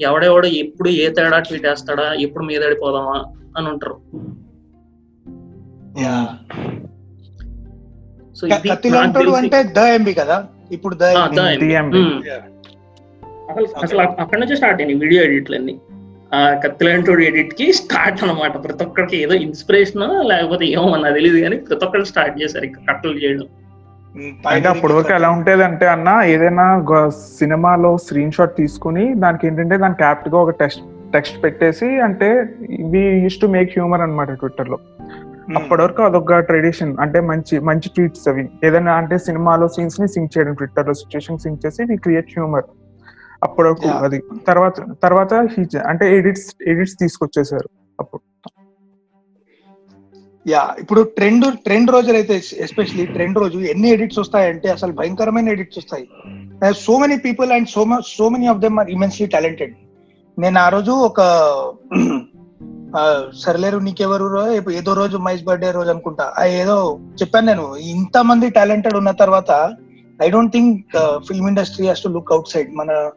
[0.01, 3.17] ఎవడెవడో ఎప్పుడు ఏ తేడా ట్వీట్ వేస్తాడా ఎప్పుడు మీదడిపోదామా
[3.59, 3.97] అని ఉంటారు.
[8.37, 10.45] సో ఇది కత్తి నాకు లాంటోడు తెలిసి- అంటే ద ఎంబి కదా?
[10.73, 11.03] ఇప్పుడు ద.
[13.51, 15.81] అసలు అసలు అక్కడ నుంచి స్టార్ట్ అయినాయి వీడియో ఎడిట్లన్నీ.
[16.35, 18.65] ఆ కత్తిలాంటి ఎడిట్కి స్టార్ట్ అన్నమాట.
[18.65, 23.13] ప్రతి ఒక్కరికి ఏదో ఇన్స్పిరేషన్ లేకపోతే ఏమో నాకు తెలియదు కానీ ప్రతి ఒక్కరు స్టార్ట్ చేశారు ఇక కట్టలు
[23.13, 23.45] చేయడం.
[24.49, 30.03] అంటే అప్పటి వరకు ఎలా ఉంటేది అంటే అన్న ఏదైనా సినిమాలో స్క్రీన్ షాట్ తీసుకుని దానికి ఏంటంటే దానికి
[30.03, 32.47] యాప్ట్గా ఒక టెక్స్ట్ టెక్స్ట్ పెట్టేసి అంటే
[32.91, 34.79] we use to make humour అనమాట ట్విట్టర్లో
[35.55, 38.49] అప్పటి వరకు అదొక ట్రెడిషన్ అంటే మంచి మంచి ట్వీట్స్ అవి.
[38.65, 42.65] ఏదైనా అంటే సినిమాలో సీన్స్ని సింక్ చేయడం ట్విట్టర్లో సిచ్యుయేషన్ సింక్ చేసి వి క్రియేట్ హ్యూమర్
[43.43, 43.89] అప్పటి వరకు.
[43.89, 44.23] అది.
[44.47, 45.35] తర్వాత తర్వాత
[45.87, 47.69] అంటే ఎడిట్స్ ఎడిట్స్ తీసుకొచ్చేసారు
[48.01, 48.23] అప్పుడు.
[50.49, 55.79] యా ఇప్పుడు ట్రెండ్ ట్రెండ్ రోజులు అయితే ఎస్పెషలీ ట్రెండ్ రోజు ఎన్ని ఎడిట్స్ వస్తాయంటే అసలు భయంకరమైన ఎడిట్స్
[55.79, 56.09] వస్తాయి.
[56.73, 59.75] So many people and so so many of them are immensely talented
[60.39, 61.21] నేను ఆ రోజు ఒక
[63.43, 64.27] సర్లేరు నీకెవరు
[64.71, 66.33] ఏదో రోజు మహేష్ బర్త్డే రోజు అనుకుంటా.
[66.39, 69.51] ఆ ఏదో చెప్పాను నేను ఇంత మంది టాలెంటెడ్ ఉన్న తర్వాత
[70.23, 70.97] I don't think
[71.27, 72.71] film industry has to look outside.
[72.75, 73.11] మన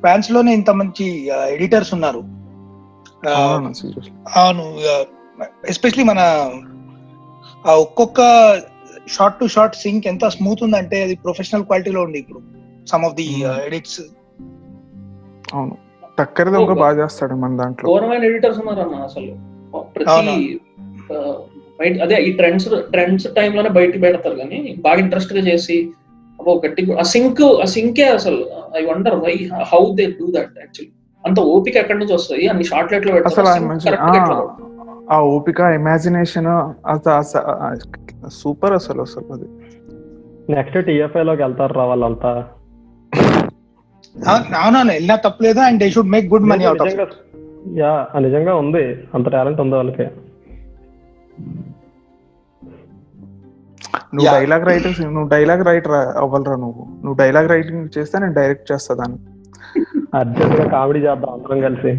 [0.00, 1.06] ఫ్యాన్స్లోనే ఇంత మంచి
[1.48, 2.22] ఎడిటర్స్ ఉన్నారు.
[4.36, 4.64] అవును,
[5.68, 6.20] ఎస్పెషలీ మన
[7.66, 8.20] ఆ ఒక్కొక్క
[9.08, 12.40] షార్ట్ టు షార్ట్ సింక్ ఎంత స్మూత్ ఉందంటే అది ప్రొఫెషనల్ క్వాలిటీలో ఉంది ఇప్పుడు.
[12.86, 13.66] Some of the Hmm.
[13.66, 14.00] Edits.
[15.54, 15.85] అవును.
[16.18, 17.90] టక్కరిది ఒక బాగా చేస్తాడు మన దాంట్లో.
[17.90, 19.32] ఘోరమైన ఎడిటర్స్ ఉన్నారు అన్న అసలు.
[19.96, 20.60] ప్రతి
[22.00, 25.92] అదే ఈ ట్రెండ్స్ ట్రెండ్స్లోనే బయట పెడతారు కానీ బాగా ఇంట్రెస్ట్గా చేసి
[26.38, 28.46] అబ్బో గట్టి ఆ సింక్ ఆ సింకే అసలు.
[28.76, 30.92] I wonder why how they do that actually
[31.24, 34.50] అంత ఓపిక ఎక్కడి నుంచి వస్తుంది అన్ని షార్ట్లెట్లు అసలు ఆ పెడతారు.
[35.10, 36.70] ఆ ఓపిక ఇమాజినేషన్
[38.30, 39.46] సూపర్ అసలు అసలు అది.
[40.50, 42.44] నెక్స్ట్ టీఎఫ్ఐ లోకి వెళ్తారు రా వాళ్ళంతా.
[44.24, 47.16] అవునవును వెళ్ళినా తప్పలేదు and they should make good money out of
[47.76, 49.08] yeah నిజంగా ఉంది.
[49.14, 50.06] అంత టాలెంట్ ఉంది వాళ్ళకి.
[54.14, 54.34] నువ్వు.
[54.34, 56.82] డైలాగ్ రైటర్ నువ్వు డైలాగ్ రైటర్ అవ్వలరా నువ్వు?
[57.04, 59.18] నువ్వు డైలాగ్ రైటింగ్ చేస్తే నేను డైరెక్ట్ చేస్తా దాన్ని.
[60.14, 61.90] అర్జెంట్గా కామెడీ చేద్దాం అందరం కలిసి.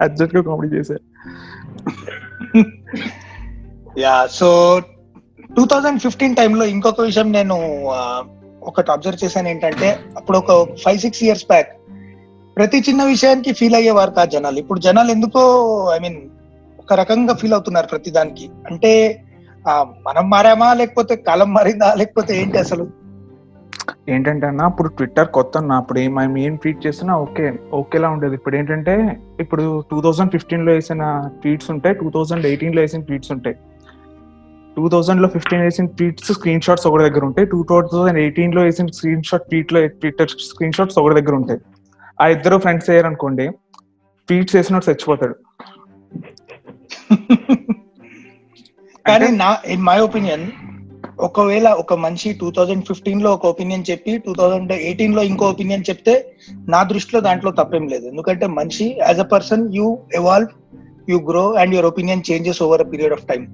[0.00, 0.94] అర్జెంట్గా కామెడీ చేసే.
[3.98, 4.80] Yeah so
[5.56, 7.54] two thousand fifteen టైంలో ఇంకొక విషయం నేను
[8.70, 10.52] ఒకటి అబ్జర్వ్ చేశాను ఏంటంటే అప్పుడు ఒక
[10.84, 11.70] ఫైవ్ సిక్స్ ఇయర్స్ బ్యాక్
[12.56, 14.58] ప్రతి చిన్న విషయానికి ఫీల్ అయ్యేవారు కాదు జనాలు.
[14.62, 15.42] ఇప్పుడు జనాలు ఎందుకో
[15.94, 16.18] ఐ మీన్
[16.82, 18.46] ఒక రకంగా ఫీల్ అవుతున్నారు ప్రతి దానికి.
[18.70, 18.92] అంటే
[20.06, 22.84] మనం మారామా లేకపోతే కాలం మారిందా లేకపోతే ఏంటి అసలు?
[24.14, 27.44] ఏంటంటే అన్న అప్పుడు ట్విట్టర్ కొత్త అన్న అప్పుడు మేము ఏం ట్వీట్ చేసినా ఓకే
[27.78, 28.34] ఓకేలా ఉండేది.
[28.38, 28.94] ఇప్పుడు ఏంటంటే
[29.44, 31.04] ఇప్పుడు టూ థౌజండ్ ఫిఫ్టీన్లో వేసిన
[31.42, 33.56] ట్వీట్స్ ఉంటాయి టూ థౌజండ్ ఎయిటీన్లో వేసిన ట్వీట్స్ ఉంటాయి.
[34.76, 37.46] టూ థౌజండ్లో ఫిఫ్టీన్ వేసిన ట్వీట్స్ స్క్రీన్ షాట్స్ ఒకటి దగ్గర ఉంటాయి.
[37.52, 41.60] టూ థౌజండ్ ఎయిటీన్లో వేసిన స్క్రీన్ షాట్ ట్వీట్లో ట్విట్టర్ స్క్రీన్ షాట్స్ ఒకటి దగ్గర ఉంటాయి.
[42.22, 43.46] ఆ ఇద్దరు ఫ్రెండ్స్ అయ్యారనుకోండి
[44.28, 45.34] ట్వీట్స్ వేసినట్టు చచ్చిపోతాడు.
[49.06, 50.44] కానీ నా ఇన్ మై ఒపీనియన్
[51.28, 56.14] ఒకవేళ ఒక మనిషి టూ థౌజండ్ ఫిఫ్టీన్లో ఒక ఒపీనియన్ చెప్పి టూ థౌజండ్ ఎయిటీన్లో ఇంకో ఒపీనియన్ చెప్తే
[56.74, 58.04] నా దృష్టిలో దాంట్లో తప్పేం లేదు.
[58.12, 59.88] ఎందుకంటే మనిషి as a person you
[60.20, 60.50] evolve
[61.12, 63.44] you grow and your opinion changes over a period of time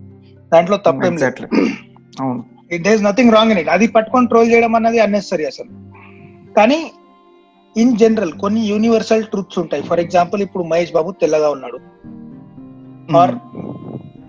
[0.52, 1.46] దాంట్లో తప్పేం లేదు.
[2.20, 2.44] అవును.
[2.72, 5.70] It does nothing wrong in it అది పట్టుకొని ట్రోల్ చేయడం అన్నది అన్నెసరీ అసలు.
[6.56, 6.90] కానీ
[7.76, 9.82] ఇన్ జనరల్ కొన్ని యూనివర్సల్ ట్రూత్స్ ఉంటాయి.
[9.82, 11.78] ఫర్ ఎగ్జాంపుల్ ఇప్పుడు మహేష్ బాబు తెల్లగా ఉన్నాడు.
[13.16, 13.34] ఆర్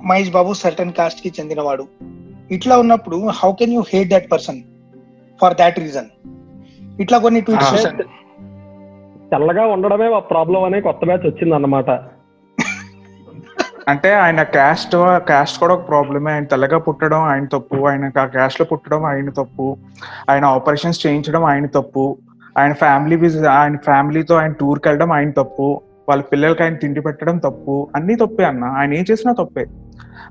[0.05, 1.87] మహేష్ బాబు సర్టన్ కాస్ట్కి చెందినవాడు.
[2.51, 4.61] ఇట్లా ఉన్నప్పుడు how can you hate that person
[5.41, 6.09] for that reason
[7.01, 8.05] ఇట్లా కొన్ని ట్వీట్స్ Ah.
[9.31, 11.89] తెల్లగా ఉండడమే ప్రాబ్లం అనే కొత్త బ్యాచ్ వచ్చింది అన్నమాట
[13.87, 17.75] అంటే ఆయన క్యాస్ట్ క్యాస్ట్ కూడా ఒక ప్రాబ్లమే ఆయన తెల్లగా పుట్టడం ఆయన తప్పు.
[17.75, 19.77] ఆయన ఆ క్యాస్ట్లో పుట్టడం ఆయన తప్పు.
[20.29, 22.17] ఆయన ఆపరేషన్స్ చేయించడం ఆయన తప్పు.
[22.57, 25.81] ఆయన ఫ్యామిలీ ఆయన ఫ్యామిలీతో ఆయన టూర్కి వెళ్ళడం ఆయన తప్పు.
[26.09, 27.89] వాళ్ళ పిల్లలకి ఆయన తిండి పెట్టడం తప్పు.
[27.95, 28.63] అన్ని తప్పే అన్న.
[28.63, 29.65] ఆయన ఏం చేసినా తప్పే.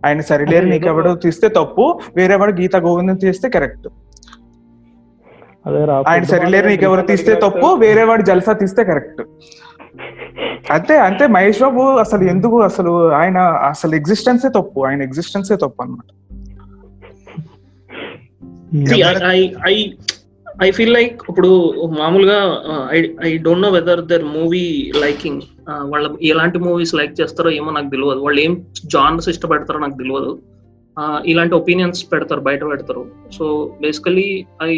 [0.07, 2.01] ఆయన సరిలేరు అదే నీకు ఏదో- ఎవడో తీస్తే తప్పు.
[2.17, 3.89] వేరేవాడు గీత గోవిందం తీస్తే కరెక్ట్
[6.09, 7.75] ఆయన సరిలేరు నీకు ఎవరు తీస్తే తప్పు.
[7.75, 9.23] వేరేవాడు జల్సా తీస్తే కరెక్ట్
[10.71, 16.09] అంతే అంతే మహేష్ బాబు అసలు ఎందుకు అసలు ఆయన అసలు ఎగ్జిస్టెన్సే తప్పు ఆయన ఎగ్జిస్టెన్సే తప్పు అన్నమాట.
[19.67, 19.91] ఐ
[20.63, 22.63] ఐ ఫీల్ లైక్ ఇప్పుడు మామూలుగా
[23.27, 28.21] I don't know whether their movie liking వాళ్ళ ఎలాంటి మూవీస్ లైక్ చేస్తారో ఏమో నాకు తెలియదు.
[28.21, 30.39] వాళ్ళు ఏం జానర్స్ ఇష్టపడతారో నాకు తెలియదు.
[31.01, 33.07] Uh, ఇలాంటి ఒపీనియన్స్ పెడతారు బయట పెడతారు.
[33.39, 34.77] So basically I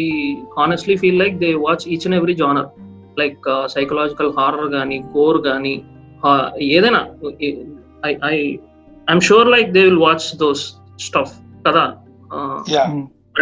[0.59, 2.65] honestly feel like they watch each and every genre
[3.19, 5.83] like psychological horror కానీ గోర్ కానీ
[6.61, 7.07] ఏదైనా
[8.05, 8.57] I I
[9.07, 11.33] I'm sure like they will watch those stuff
[11.67, 11.93] కదా?
[12.35, 12.63] Uh,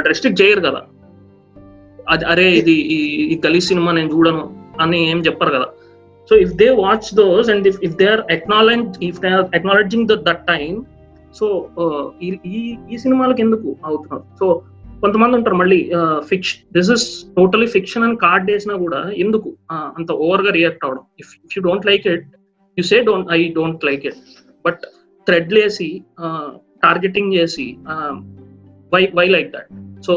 [0.07, 0.81] రెస్ట్రిక్ట్ చేయరు కదా?
[2.09, 5.65] అది అరే ఇది ఈ- ఈ గలీ సినిమా నేను చూడను అని ఏం చెప్పరు కదా?
[6.29, 10.07] So if they watch those and if if they are acknowledge if they are acknowledging
[10.07, 10.85] the that time
[11.33, 11.69] so
[12.21, 12.37] ఈ
[12.91, 14.63] ఈ సినిమాలకు ఎందుకు అవుతున్నారు సో
[15.01, 15.79] కొంతమంది ఉంటారు మళ్ళీ
[16.29, 17.05] fiction this is
[17.37, 19.49] totally fiction అని కార్డ్ వేసినా కూడా ఎందుకు
[19.97, 22.27] అంత ఓవర్గా రియాక్ట్ అవడం if if you don't like it
[22.77, 24.19] you say don't I don't like it
[24.65, 24.83] but
[25.27, 25.89] thread వేసి
[26.83, 27.67] టార్గెటింగ్ చేసి
[28.91, 29.71] why why like that
[30.07, 30.13] so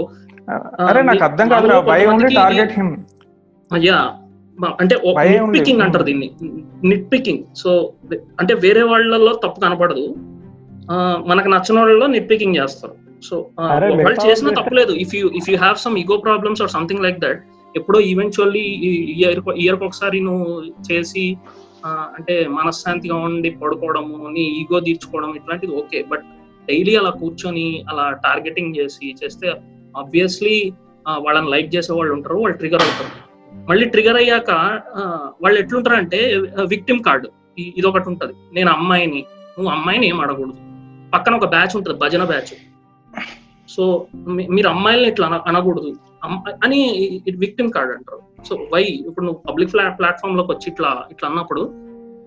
[0.89, 2.93] అరే నాకు అర్థం కాదురా why only target him
[3.71, 3.99] yeah
[4.81, 4.97] అంటే?
[5.55, 6.27] పికింగ్ అంటారు దీన్ని
[6.91, 7.71] నిట్ పికింగ్ సో
[8.41, 10.05] అంటే వేరే వాళ్ళలో తప్పు కనపడదు.
[11.27, 12.95] మనకు నచ్చిన వాళ్ళలో నిట్ పికింగ్ చేస్తారు.
[13.27, 13.37] సో
[13.75, 14.93] అరే, వాళ్ళు చేసిన తప్పలేదు.
[15.05, 17.41] If you if you have some ego problems or something like that
[17.75, 18.65] ఎప్పుడో ఈవెన్చువల్లీ
[19.15, 20.49] ఇయర్ ఇయర్కి ఒకసారి నువ్వు
[20.89, 21.25] చేసి
[22.17, 26.25] అంటే మనశ్శాంతిగా ఉండి పడుకోవడము నీ ఈగో తీర్చుకోవడం ఇట్లాంటిది ఓకే బట్
[26.69, 29.49] డైలీ అలా కూర్చొని అలా టార్గెటింగ్ చేసి చేస్తే
[29.95, 30.57] ఆబ్వియస్లీ
[31.25, 33.11] వాళ్ళని లైక్ చేసే వాళ్ళు ఉంటారు వాళ్ళు ట్రిగర్ అవుతారు.
[33.53, 34.51] మళ్ళీ ట్రిగర్ అయ్యాక
[35.43, 36.21] వాళ్ళు ఎట్లుంటారంటే
[36.73, 37.29] విక్టిమ్ కార్డు
[37.77, 38.35] ఇది ఒకటి ఉంటది.
[38.57, 39.21] నేను అమ్మాయిని
[39.57, 40.57] నువ్వు అమ్మాయిని ఏం అడగకూడదు.
[41.15, 42.53] పక్కన ఒక బ్యాచ్ ఉంటుంది భజన బ్యాచ్
[43.77, 44.07] సో
[44.51, 45.93] మీరు అమ్మాయిల్ని ఇట్లా అన- అనకూడదు.
[46.65, 48.45] అని విక్టిమ్ కార్డ్ అంటారు.
[48.45, 48.83] So why?
[48.83, 51.71] ఇప్పుడు నువ్వు పబ్లిక్ ప్లాట్ఫామ్లోకి వచ్చి ఇట్లా ఇట్లా అన్నప్పుడు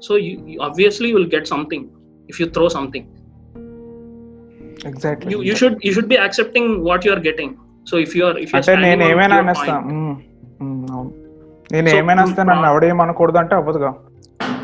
[0.03, 0.17] so
[0.63, 1.85] obviously will get something
[2.29, 3.05] if you throw something
[4.85, 7.53] exactly you should you should be accepting what you are getting
[7.91, 9.79] so if you are if అంటే నేను ఏమైనా అనేస్తా.
[11.71, 13.93] నేను ఏమైనా నన్ను ఎవడేమనకూడదు అంటే అవ్వదుగా.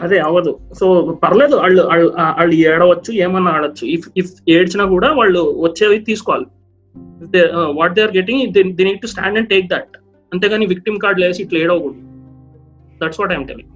[0.02, 0.60] అదే అవ్వదు.
[0.80, 3.86] సో పర్లేదు వాళ్ళు వాళ్ళు ఏడవచ్చు ఏమన్నా ఆడొచ్చు.
[3.86, 6.46] ఇఫ్ ఇఫ్ ఏడ్చినా కూడా వాళ్ళు వచ్చేవి తీసుకోవాలి.
[7.77, 9.93] What they are getting they need to stand and take that
[10.32, 12.01] అంతేగాని విక్టిమ్ కార్డ్ లేసి ఇట్లా ఏడవకూడదు.
[13.03, 13.69] That's what I'm telling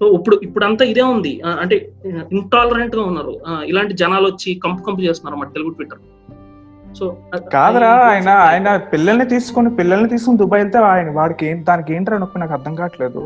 [0.00, 1.42] so ఇప్పుడు ఇప్పుడంతా ఇదే ఉంది.
[1.60, 1.76] అంటే
[2.32, 3.40] ఇంటాలరెంట్గా ఉన్నారు.
[3.64, 6.02] ఇలాంటి జనాలు వచ్చి కంపు కంపు చేస్తున్నారు మన తెలుగు ట్విట్టర్.
[6.98, 7.04] సో
[7.52, 12.38] కాదురా ఆయన ఆయన పిల్లల్ని తీసుకొని పిల్లల్ని తీసుకుని దుబాయ్ వెళ్తే ఆయన వాడికి ఏం దానికి ఏంట్రా నొప్పి?
[12.38, 13.22] నాకు అర్థం కావట్లేదు.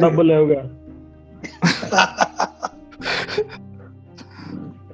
[0.00, 0.62] డబ్బులు లేవుగా.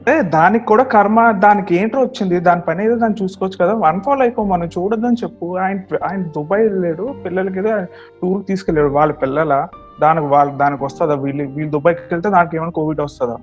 [0.09, 3.75] ఏ దానికి కూడా కర్మ దానికి ఏంట్రా వచ్చింది దాని పని ఏదో దాన్ని చూసుకోవచ్చు కదా.
[3.75, 5.47] వన్ ఫాలో అయిపో మనం చూడొద్దని చెప్పు.
[5.57, 5.79] ఆయన
[6.11, 7.85] ఆయన దుబాయ్ వెళ్ళాడు పిల్లలకి ఏదో
[8.23, 9.69] టూర్ తీసుకెళ్ళాడు వాళ్ళ పిల్లల.
[10.01, 11.15] దానికి వాళ్ళ దానికి వస్తుందా?
[11.15, 13.37] వీళ్ళు వీళ్ళు దుబాయ్కి వెళ్తే దానికి ఏమైనా కోవిడ్ వస్తుందా?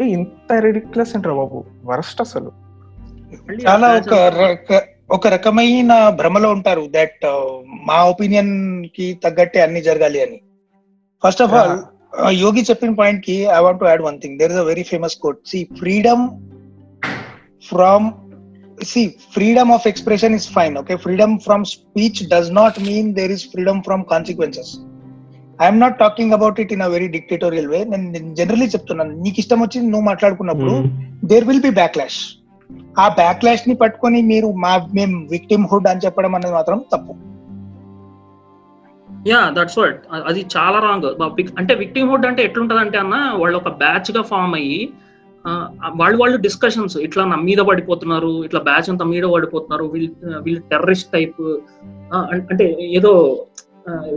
[0.00, 1.64] ఏ ఇంత రెడిక్లెస్ ఏంట్రా బాబు?
[1.84, 2.52] వరస్ట్ అసలు.
[3.68, 7.26] చాలా ఒక ఒక రకమైన భ్రమలో ఉంటారు దట్
[7.86, 10.40] మా ఒపీనియన్కి తగ్గట్టే అన్ని జరగాలి అని.
[11.24, 11.78] ఫస్ట్ ఆఫ్ ఆల్
[12.42, 15.40] యోగి చెప్పిన పాయింట్కి I want to add one thing there is a very famous quote
[15.52, 16.24] see freedom
[17.70, 18.06] from
[18.78, 19.02] see
[19.34, 23.82] freedom of expression is fine okay freedom from speech does not mean there is freedom
[23.82, 24.72] from consequences
[25.64, 29.12] I'm not talking about it in a very dictatorial way నేను generally చెప్తున్నాను.
[29.24, 30.74] నీకు ఇష్టం వచ్చింది నువ్వు మాట్లాడుకున్నప్పుడు
[31.32, 32.20] there will be backlash
[32.98, 37.12] ఆ బ్యాక్లాష్ని పట్టుకొని మీరు మా మేము విక్టిమ్ హుడ్ అని చెప్పడం అనేది మాత్రం తప్పు.
[39.28, 41.06] యా దట్స్ వాట్ అది చాలా రాంగ్
[41.58, 44.80] అంటే విక్టిమ్ హుడ్ అంటే ఎట్లుంటది అంటే అన్న వాళ్ళు ఒక బ్యాచ్గా ఫామ్ అయ్యి
[45.96, 51.12] వాళ్ళు వాళ్ళు డిస్కషన్స్ ఇట్లా నా మీద పడిపోతున్నారు ఇట్లా బ్యాచ్ అంతా మీద పడిపోతున్నారు వీళ్ళు వీళ్ళు టెర్రరిస్ట్
[51.12, 51.42] టైప్
[52.50, 53.12] అంటే ఏదో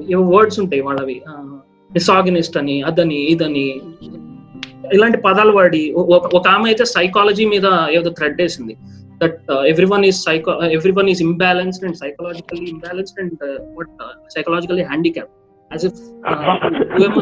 [0.10, 1.18] ఏవో వర్డ్స్ ఉంటాయి వాళ్ళవి
[1.92, 3.66] డిసాగనిస్ట్ అని అదని ఇదని
[4.94, 8.74] ఇలాంటి పదాలు వాడి ఒక- ఒక ఆమె అయితే సైకాలజీ మీద ఏదో థ్రెడ్ వేసింది.
[9.22, 9.40] That
[9.96, 10.54] everyone is psycho
[11.00, 13.44] everyone is imbalanced and psychologically imbalanced and
[13.78, 13.94] what
[14.36, 15.34] psychologically handicap
[15.72, 16.00] as if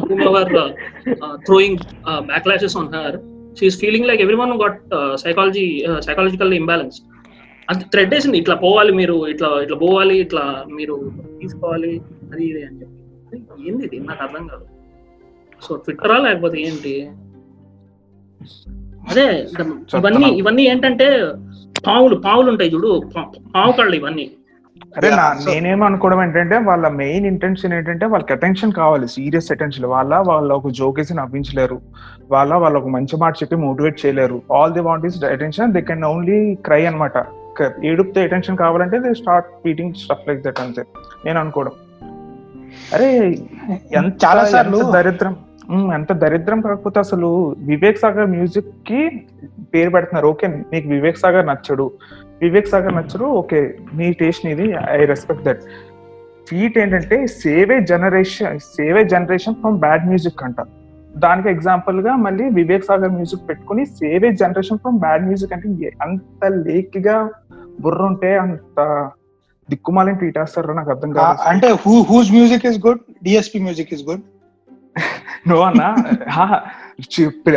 [0.10, 0.70] whoever uh,
[1.26, 1.74] uh, throwing
[2.10, 3.10] uh, backlashes on her
[3.58, 7.04] she's feeling like everyone got uh, psychology uh, psychologically imbalanced.
[7.68, 10.44] అంత thread వేసింది ఇట్లా పోవాలి మీరు ఇట్లా ఇట్లా పోవాలి ఇట్లా
[10.78, 10.96] మీరు
[11.40, 11.90] తీసుకోవాలి
[12.32, 12.98] అది ఇది అని చెప్పి.
[13.68, 13.98] ఏంది ఇది?
[14.10, 14.66] నాకు అర్థం కాదు.
[15.62, 16.94] సో ట్విట్టరా లేకపోతే ఏంటి?
[19.10, 19.26] అదే
[20.00, 21.08] ఇవన్నీ ఇవన్నీ ఏంటంటే
[21.88, 23.02] పావులు పావులు ఉంటాయి చూడు
[23.56, 24.32] పావు కళ్ళు ఇవన్నీ.
[24.98, 29.86] అరే Yeah, నా so- నేనేమనుకోవడం ఏంటంటే వాళ్ళ మెయిన్ ఇంటెన్షన్ ఏంటంటే వాళ్ళకి అటెన్షన్ కావాలి సీరియస్ అటెన్షన్
[29.86, 31.82] వాళ్ళ వాళ్ళ ఒక జోక్ వేసి నవ్వించలేరు.
[32.32, 34.42] వాళ్ళ వాళ్ళ ఒక మంచి మాట చెప్పి మోటివేట్ చేయలేరు.
[34.54, 37.26] All they want is attention they can only cry అనమాట
[37.84, 40.84] ఏడుపుతే అటెన్షన్ కావాలంటే they start beating stuff like that అంతే.
[41.26, 41.72] నేను అనుకోవడం
[42.94, 43.38] అరే
[43.96, 45.36] ఎంత చాలా సార్లు దరిద్రం.
[45.96, 47.30] ఎంత దరిద్రం కాకపోతే అసలు
[47.72, 49.02] వివేక్ సాగర్ మ్యూజిక్కి
[49.74, 50.28] పేరు పెడుతున్నారు.
[50.28, 51.86] ఓకే నీకు వివేక్ సాగర్ నచ్చడు.
[52.42, 53.60] వివేక్ సాగర్ నచ్చడు ఓకే
[53.94, 55.64] నీ టేస్ట్ నీది ఐ రెస్పెక్ట్ దట్
[56.50, 60.58] ఫీట్ ఏంటంటే సేవే generation save a generation from bad music అంట.
[61.16, 65.68] దానికి ఎగ్జాంపుల్గా మళ్ళీ వివేక్ సాగర్ మ్యూజిక్ పెట్టుకుని save a generation from bad music అంటే
[66.00, 67.18] అంత లేకిగా
[67.82, 68.80] బుర్ర ఉంటే అంత
[69.70, 74.04] దిక్కుమాలని ట్వీట్ వేస్తారో నాకు అర్థం కాదు అంటే who whose music is good DSP music is
[74.10, 74.24] good
[75.48, 75.96] నువ్వు అన్న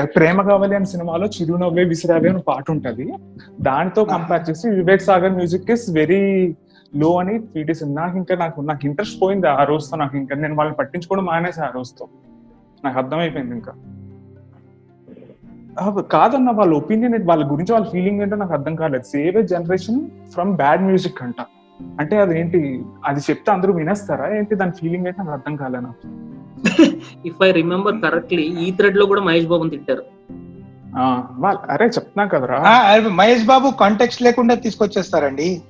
[0.03, 3.13] ప్రేమ కావాలి అనే సినిమాలో చిరునవ్వే విసిరావే అని పాట ఉంటది.
[3.61, 6.55] దానితో కంపేర్ చేసి Vivek Sagar music is very
[6.97, 10.55] low అని ట్వీట్ చేసింది నాకు ఇంకా నాకు నాకు ఇంట్రెస్ట్ పోయింది ఆ రోజుతో నాకు ఇంకా నేను
[10.55, 12.09] వాళ్ళని పట్టించుకోవడం మానేసి ఆ రోజుతో.
[12.85, 13.73] నాకు అర్థమైపోయింది ఇంకా.
[16.01, 19.03] కాదన్న వాళ్ళ ఒపీనియన్ వాళ్ళ గురించి వాళ్ళ ఫీలింగ్ ఏంటో నాకు అర్థం కాలేదు.
[19.03, 21.35] Save a generation from bad music అంట.
[22.01, 22.85] అంటే అదేంటి?
[23.07, 24.35] అది చెప్తే అందరూ వినేస్తారా?
[24.35, 26.29] ఏంటి దాని ఫీలింగ్ ఏంటి నాకు అర్థం కాలే నాకు.
[27.27, 30.03] ఇఫ్ ఐ రిమెంబర్ కరెక్ట్లీ ఈ థ్రెడ్లో కూడా మహేష్ బాబుని తిట్టారు.
[30.99, 32.61] ఆ, వాళ్ళ అరే చెప్తున్నా కదరా.
[33.09, 35.63] మహేష్ బాబు కాంటాక్ట్స్ లేకుండా తీసుకొచ్చేస్తారండి.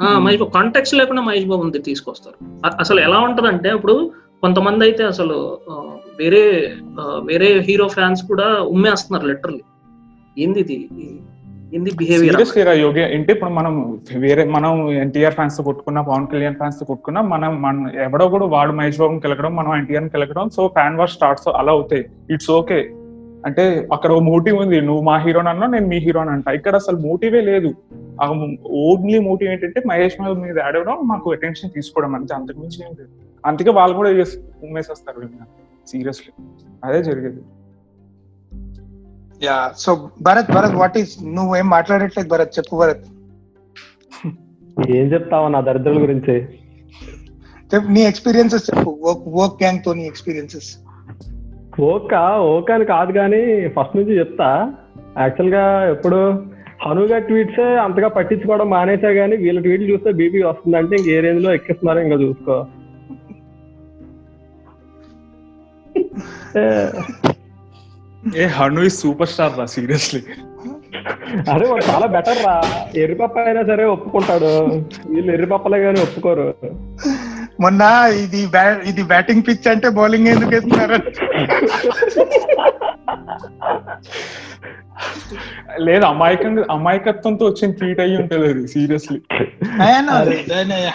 [0.00, 2.66] ఆ, మహేష్ బాబు కాంటాక్ట్స్ లేకుండా మహేష్ బాబుని తీసుకొస్తారు.
[2.80, 5.60] అసలు ఎలా ఉంటదంటే ఇప్పుడు కొంతమంది అయితే అసలు
[6.18, 6.76] వేరే
[7.24, 9.62] వేరే హీరో ఫ్యాన్స్ కూడా ఉమ్మేస్తున్నారు లిటరల్లీ
[10.38, 10.88] ఏంది ఇది?
[11.76, 13.74] ఏంది బిహేవియర్ యోగి అంటే ఇప్పుడు మనం
[14.22, 18.98] వేరే మనం ఎన్టీఆర్ ఫ్యాన్స్తో కొట్టుకున్నా పవన్ కళ్యాణ్ ఫ్యాన్స్తో కొట్టుకున్నా మనం మనం ఎవడో కూడా వాడు మహేష్
[18.98, 22.04] బాబు కెలకడం మనం ఎన్టీఆర్ కెలకడం సో ఫ్యాన్ వార్ స్టార్ట్స్ అలా అవుతాయి.
[22.34, 22.78] ఇట్స్ ఓకే
[23.46, 24.80] అంటే అక్కడ ఒక మోటివ్ ఉంది.
[24.80, 26.48] నువ్వు మా హీరోన్ అన్నా నేను మీ హీరోన్ అంట.
[26.48, 27.70] ఇక్కడ అసలు మోటివే లేదు.
[28.22, 28.26] ఆ
[28.88, 32.34] ఓన్లీ మోటివ్ ఏంటంటే మహేష్ బాబు మీద ఆడవడం మాకు అటెన్షన్ తీసుకోవడం అంతే.
[32.34, 33.10] అంతకు మించి ఏం లేదు.
[33.44, 34.10] అందుకే వాళ్ళు కూడా
[34.66, 35.28] ఉమ్మేసేస్తారు
[35.86, 36.32] సీరియస్లీ
[36.84, 37.40] అదే జరిగేది.
[39.40, 39.90] Yeah so
[40.22, 43.06] Bharat Bharat what is నువ్వు ఏం మాట్లాడట్లేదు భరత్ చెప్పు భరత్
[44.90, 46.34] ఏం చెప్తావా నా దరిద్రుల గురించి?
[47.88, 48.90] నీ ఎక్స్పీరియన్సెస్ చెప్పు.
[49.38, 50.70] వర్క్ గ్యాంగ్తో నీ ఎక్స్పీరియన్సెస్
[51.88, 52.22] ఓకా
[52.52, 54.48] ఓకా అని కాదు కానీ ఫస్ట్ నుంచి చెప్తా.
[55.18, 56.18] యాక్చువల్గా ఎప్పుడు
[56.86, 62.00] హనుగా ట్వీట్స్ అంతగా పట్టించుకోవడం మానేసా కానీ వీళ్ళ ట్వీట్లు చూస్తే బీపీ వస్తుందంటే ఇంక ఏ రేంజ్లో ఎక్కిస్తున్నారో
[62.00, 62.56] ఇంకా చూసుకో.
[68.36, 70.20] ఏ, హను ఈ సూపర్ స్టార్ రా సీరియస్లీ
[71.50, 72.54] అరే వాడు చాలా బెటర్ రా.
[72.96, 74.50] ఎర్రిపప్ప అయినా సరే ఒప్పుకుంటాడు.
[75.06, 76.46] వీళ్ళు ఎర్రిపప్పలే కానీ ఒప్పుకోరు.
[77.60, 77.82] మొన్న
[78.22, 78.40] ఇది
[78.86, 80.98] ఇది బ్యాటింగ్ పిచ్ అంటే బౌలింగ్ ఎందుకు వేస్తున్నారు.
[85.80, 89.18] లేదు అమాయకంగా అమాయకత్వంతో వచ్చిన ట్వీట్ అయ్యి ఉంటుంది అది seriously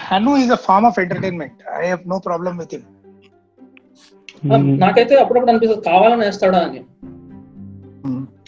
[0.05, 2.85] Hanu is a form of entertainment I have no problem with him
[4.79, 6.81] నాకైతే అప్పుడప్పుడు అనిపిస్తుంది కావాలని వేస్తాడా అని.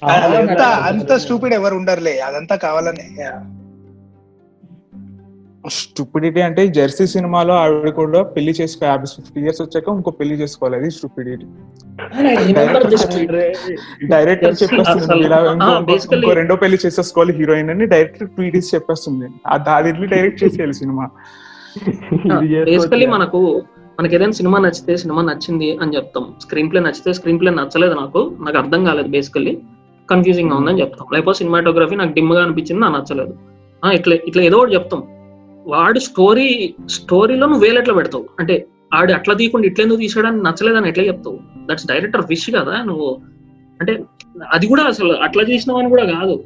[0.02, 3.06] అంత అంత స్టూపిడ్ ఎవరు ఉండరులే అదంతా కావాలనే.
[5.70, 10.76] స్టూపిడిటీ అంటే జెర్సీ సినిమాలో ఆవిడ కూడా పెళ్ళి చేసుకో యాభై ఫిఫ్టీ ఇయర్స్ వచ్చాక ఇంకో పెళ్ళి చేసుకోవాలి
[10.76, 11.46] అది స్టూపిడిటీ
[14.08, 19.28] డైరెక్టర్ చెప్పేస్తుంది ఇలా ఇంకో- రెండో పెళ్ళి చేసేసుకోవాలి హీరోయిన్ అని డైరెక్టర్ ట్వీట్ ఇచ్చి చెప్పేస్తుంది
[19.88, 21.06] వెళ్ళి డైరెక్ట్ చేసేయాలి సినిమా.
[22.66, 23.42] బేసికలీ మనకు
[24.00, 26.36] మనకి ఏదైనా సినిమా నచ్చితే సినిమా నచ్చింది అని చెప్తాం.
[26.42, 29.54] స్క్రీన్ ప్లే నచ్చితే స్క్రీన్ ప్లే నచ్చలేదు నాకు నాకు అర్థం కాలేదు బేసికల్లీ
[30.10, 31.08] కన్ఫ్యూజింగ్గా ఉందని చెప్తాం.
[31.14, 33.38] లేకపోతే సినిమాటోగ్రఫీ నాకు డిమ్గా అనిపించింది నాకు నచ్చలేదు.
[33.86, 35.04] ఆ, ఇట్లా ఇట్లా ఏదో ఒకటి చెప్తాం.
[35.68, 38.26] వాడు స్టోరీ స్టోరీలో నువ్వు వేలెట్లా పెడతావు?
[38.40, 41.40] అంటే ఆడు అట్లా తీయకుండా ఇట్లెందుకు తీసాడని నచ్చలేదని ఎట్లా చెప్తావు?
[41.66, 43.18] దట్స్ డైరెక్టర్ విష్ కదా నువ్వు.
[43.82, 44.04] అంటే
[44.54, 46.44] అది కూడా అసలు అట్లా చేసినావని కూడా కాదు.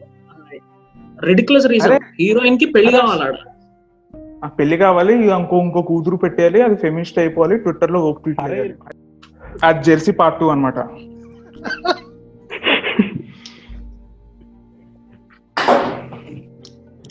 [1.24, 2.00] Ridiculous reason.
[2.20, 3.36] హీరోయిన్కి పెళ్ళి కావాలి ఆడ
[4.44, 8.42] ఆ పెళ్ళి కావాలి ఇంకో ఇంకో కూతురు పెట్టేయాలి అది ఫెమినిస్ట్ అయిపోవాలి ట్విట్టర్లో ఒక ట్వీట్
[9.64, 10.78] అది జెర్సీ పార్ట్ టూ అనమాట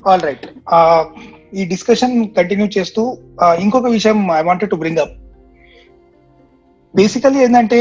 [0.08, 0.46] ఆల్ రైట్
[0.78, 1.02] uh,
[1.58, 3.02] ఈ డిస్కషన్ కంటిన్యూ చేస్తూ
[3.44, 5.14] uh, ఇంకొక విషయం I wanted to bring up
[6.94, 7.80] basically ఏంటంటే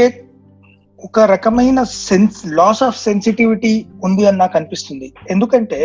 [0.98, 1.78] ఒక రకమైన
[2.08, 3.72] సెన్స్ లాస్ ఆఫ్ సెన్సిటివిటీ
[4.06, 5.08] ఉంది అని నాకు అనిపిస్తుంది.
[5.34, 5.78] ఎందుకంటే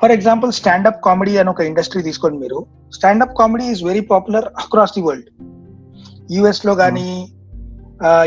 [0.00, 2.58] ఫర్ ఎగ్జాంపుల్ స్టాండప్ కామెడీ అని ఒక ఇండస్ట్రీ తీసుకోండి మీరు.
[2.96, 5.30] Standup comedy is very popular across the world
[6.36, 7.08] యుఎస్లో కానీ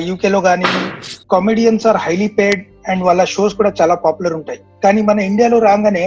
[0.07, 0.71] యూకేలో కానీ
[1.33, 4.59] comedians are highly paid and వాళ్ళ షోస్ కూడా చాలా పాపులర్ ఉంటాయి.
[4.83, 6.05] కానీ మన ఇండియాలో రాగానే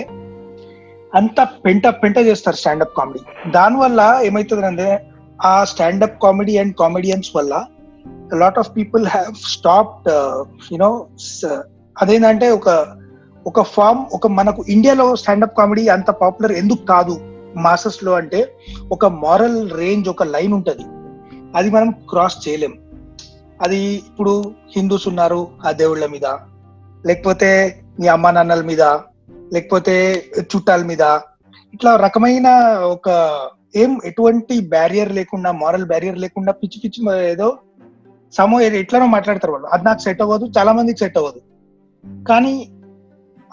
[1.14, 5.08] అంత పెంట పెంట చేస్తారు స్టాండప్ కామెడీ దానివల్ల ఏమవుతుందంటే
[5.42, 7.64] ఆ స్టాండప్ కామెడీ అండ్ కామెడియన్స్ వల్ల
[8.34, 10.12] lot of people have stopped
[10.72, 11.06] you know
[12.00, 12.86] అదేంటంటే ఒక
[13.46, 17.18] ఒక ఫామ్ ఒక మనకు ఇండియాలో స్టాండప్ కామెడీ అంత పాపులర్ ఎందుకు కాదు?
[17.56, 18.54] మాసెస్లో అంటే
[18.92, 20.84] ఒక మారల్ రేంజ్ ఒక లైన్ ఉంటుంది.
[21.56, 22.72] అది మనం క్రాస్ చేయలేం.
[23.62, 26.24] అది ఇప్పుడు హిందూస్ ఉన్నారు ఆ దేవుళ్ళ మీద.
[27.06, 28.82] లేకపోతే మీ అమ్మా నాన్నల మీద
[29.52, 29.94] లేకపోతే
[30.40, 31.02] చుట్టాల మీద.
[31.74, 32.48] ఇట్లా రకమైన
[32.94, 33.08] ఒక
[33.76, 37.48] ఏం ఎటువంటి బ్యారియర్ లేకుండా మారల్ బ్యారియర్ లేకుండా పిచ్చి పిచ్చి ఏదో
[38.32, 39.68] సమో ఎట్లనో మాట్లాడతారు వాళ్ళు.
[39.68, 41.40] అది నాకు సెట్ అవ్వదు చాలా మందికి సెట్ అవ్వదు.
[42.28, 42.54] కానీ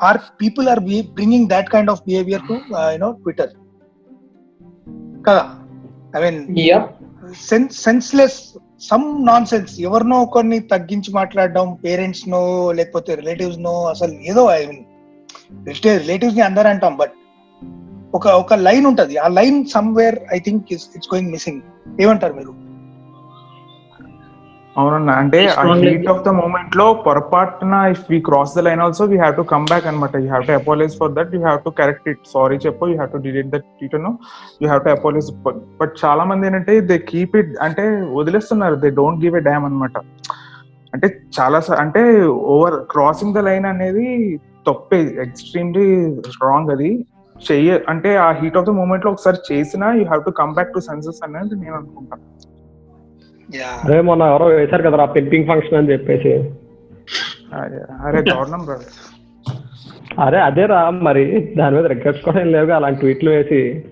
[0.01, 2.55] or people are bringing that kind of behaviour to
[2.93, 3.53] you know Twitter
[5.27, 5.43] కదా?
[6.17, 6.41] I mean
[7.49, 8.39] sense senseless
[8.81, 14.83] some nonsense ఎవరినో కొన్ని తగ్గించి మాట్లాడడం పేరెంట్స్ నో లేకపోతే రిలేటివ్స్ నో అసలు ఏదో ఐ మీన్
[16.01, 17.15] రిలేటివ్స్ని అందరూ అంటాం బట్
[18.13, 19.15] ఒక ఒక లైన్ ఉంటది.
[19.17, 21.61] ఆ line somewhere I think it's going missing
[22.01, 22.53] ఏమంటారు మీరు?
[24.75, 25.39] అవునన్నా అంటే
[25.83, 29.65] హీట్ ఆఫ్ ద మూమెంట్లో పొరపాటున if we cross the line also we have to come
[29.65, 32.87] back అనమాట you have to apologize for that you have to correct it sorry చెప్పు
[32.87, 34.11] you have to delete that tweet no
[34.61, 35.29] you have to apologize
[35.81, 37.85] but చాలా మంది ఏంటంటే they keep it అంటే
[38.19, 38.75] వదిలేస్తున్నారు.
[38.75, 39.97] They don't give a damn అనమాట
[40.93, 41.07] అంటే
[41.39, 42.03] చాలా అంటే
[42.55, 44.07] ఓవర్ క్రాసింగ్ ద లైన్ అనేది
[44.67, 47.05] తప్పే ఎక్స్ట్రీమ్లీ రాంగ్ అది.
[47.51, 50.79] చెయ్య అంటే ఆ హీట్ ఆఫ్ ద మూమెంట్లో ఒకసారి చేసినా you have to come back to
[50.79, 52.21] senses అనేది నేను అనుకుంటాను
[53.85, 56.33] అదే మొన్న ఎవరో వేశారు కదా ఆ పెంపింగ్ ఫంక్షన్ అని చెప్పేసి.
[57.53, 59.19] అరే- దారుణం బ్రదర్
[60.19, 63.83] అరే అదే రా మరి దాని మీద రిగ్రెట్స్ కూడా ఏం లేవుగా అలాంటి ట్వీట్లు వేసి.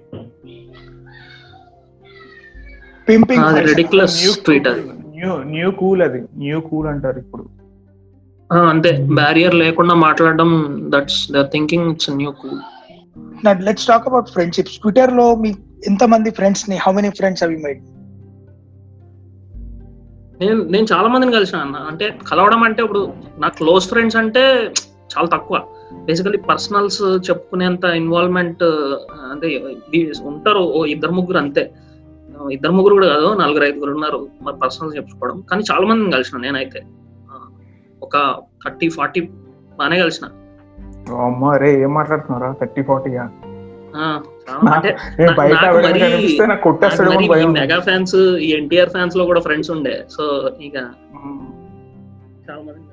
[3.09, 4.81] పింపింగ్ అది రెడిక్యులస్ ట్వీట్ అది.
[5.15, 6.25] న్యూ న్యూ కూల్ అది.
[6.35, 7.66] న్యూ కూల్ అంటారు ఇప్పుడు.
[8.51, 9.07] అంతే.
[9.13, 10.51] బ్యారియర్ లేకుండా మాట్లాడడం
[10.89, 12.59] that's the thinking it's new cool
[13.61, 15.55] let's talk about friendships ట్విట్టర్లో మీ
[15.87, 17.81] ఎంత మంది ఫ్రెండ్స్ని హౌ మెనీ ఫ్రెండ్స్ అవి మేడ్
[20.41, 21.75] నేను నేను చాలా మందిని కలిసిన అన్న.
[21.75, 24.71] అంటే కలవడం అంటే ఇప్పుడు నా క్లోజ్ ఫ్రెండ్స్ అంటే
[25.13, 25.61] చాలా తక్కువ.
[25.93, 28.63] బేసికలీ పర్సనల్స్ చెప్పుకునేంత ఇన్వాల్వ్మెంట్
[29.31, 29.47] అంటే
[30.23, 31.71] ఉంటారు ఓ ఇద్దరు ముగ్గురు అంతే.
[32.51, 35.43] ఇద్దరు ముగ్గురు కూడా కాదు నలుగురు ఐదుగురు ఉన్నారు మరి పర్సనల్ చెప్పుకోవడం.
[35.51, 36.81] కానీ చాలా మందిని కలిసిన నేనైతే.
[38.01, 39.21] ఒక థర్టీ ఫార్టీ
[39.79, 40.25] బాగానే కలిసిన.
[41.25, 43.25] అమ్మో అరే ఏం మాట్లాడుతున్నారా థర్టీ ఫార్టీగా
[47.59, 49.95] మెగా ఫ్యాన్స్ ఈ ఎన్టీఆర్ ఫ్యాన్స్లో కూడా ఫ్రెండ్స్ ఉండే.
[50.09, 50.75] సో ఇక.
[52.49, 52.83] చాలా మంది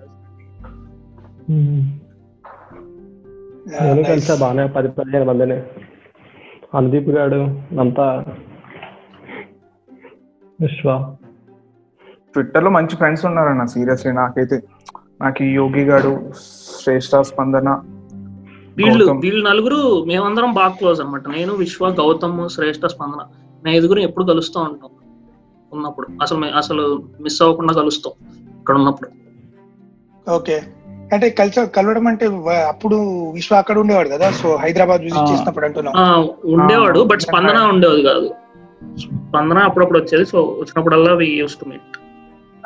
[3.82, 5.58] నేను కలిసా బాగానే పది పదిహేను మందిని.
[6.76, 7.40] అనుదీప్ గాడు
[7.80, 8.06] అంతా
[10.60, 11.16] విశ్వ.
[12.34, 14.62] ట్విట్టర్లో మంచి ఫ్రెండ్స్ ఉన్నారన్న సీరియస్లీ నాకైతే
[15.20, 16.30] నాకు ఈ యోగి గాడు
[16.82, 17.80] శ్రేష్ఠ స్పందన
[18.76, 19.12] వీళ్ళు.
[19.12, 21.28] వీళ్ళు నలుగురు మేమందరం బాగా క్లోజ్ అన్నమాట.
[21.28, 23.18] నేను విశ్వ గౌతమ్ శ్రేష్ఠ స్పందన
[23.64, 24.90] మేము ఐదుగురు ఎప్పుడు కలుస్తూ ఉంటాం.
[25.72, 26.08] ఉన్నప్పుడు.
[26.22, 28.12] అసలు అసలు మిస్ అవ్వకుండా కలుస్తాం
[28.60, 29.10] ఇక్కడ ఉన్నప్పుడు.
[30.30, 30.62] ఓకే.
[31.12, 32.26] అంటే కల్చర్ కలవడం అంటే
[32.68, 34.30] అప్పుడు విశ్వ అక్కడ ఉండేవాడు కదా?
[34.30, 35.32] So Hyderabad visit.
[35.32, 35.94] చేసినప్పుడు అంటున్నాం.
[35.96, 38.30] ఆ, ఉండేవాడు బట్ స్పందన ఉండేది కాదు.
[38.98, 40.26] స్పందన అప్పుడప్పుడు వచ్చేది.
[40.26, 41.98] సో వచ్చినప్పుడల్లా వి యూస్ టు మీట్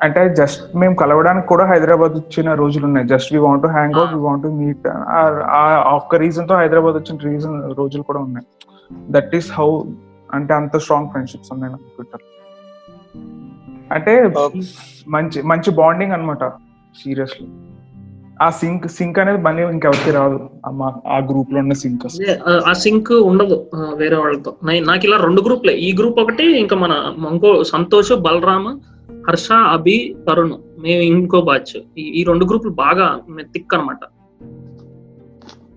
[0.02, 3.08] అంటే జస్ట్ మేము కలవడానికి కూడా హైదరాబాద్ వచ్చిన రోజులు ఉన్నాయి.
[3.08, 4.88] Just we want hang out we want meet
[5.94, 8.46] ఒక్క రీజన్తో హైదరాబాద్ వచ్చిన రీజన్ రోజులు కూడా ఉన్నాయి.
[9.10, 9.82] దట్ ఈస్ హౌ
[10.34, 12.20] అంటే అంత స్ట్రాంగ్ ఫ్రెండ్షిప్స్ ఉన్నాయి నాకు ట్విట్టర్
[13.92, 14.32] అంటే.
[15.08, 16.48] మంచి మంచి బాండింగ్ అన్నమాట
[17.04, 17.48] సీరియస్లీ
[18.42, 20.50] ఆ సింక్ సింక్ అనేది మళ్ళీ ఇంకెవరికి రాదు.
[20.66, 22.06] ఆ మా- ఆ గ్రూప్లో ఉన్న సింక్
[22.66, 24.54] ఆ- సింక్ ఉండదు వేరే వాళ్ళతో.
[24.64, 28.80] నాకు ఇలా రెండు గ్రూప్లే ఈ గ్రూప్ ఒకటి ఇంకా మన ఇంకో సంతోష్ బలరామ్
[29.28, 33.98] హర్ష అభి తరుణ్ మేము ఇంకో బ్యాచ్ ఈ- రెండు గ్రూపులు బాగా థిక్ అనమాట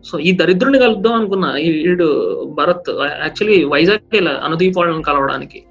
[0.04, 5.64] సో ఈ దరిద్రుని కలుద్దాం అనుకున్నా ఈ వీడు భరత్ యాక్చువల్లీ వైజాగ్ అనుదీప్ వాళ్ళని కలవడానికి.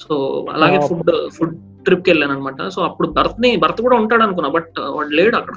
[0.00, 0.88] సో అలాగే.
[0.88, 5.36] ఫుడ్ ఫుడ్ ట్రిప్కి వెళ్ళాను అనమాట సో అప్పుడు భరత్ని భరత్ కూడా ఉంటాడు అనుకున్నా బట్ వాడు లేడు
[5.36, 5.54] అక్కడ.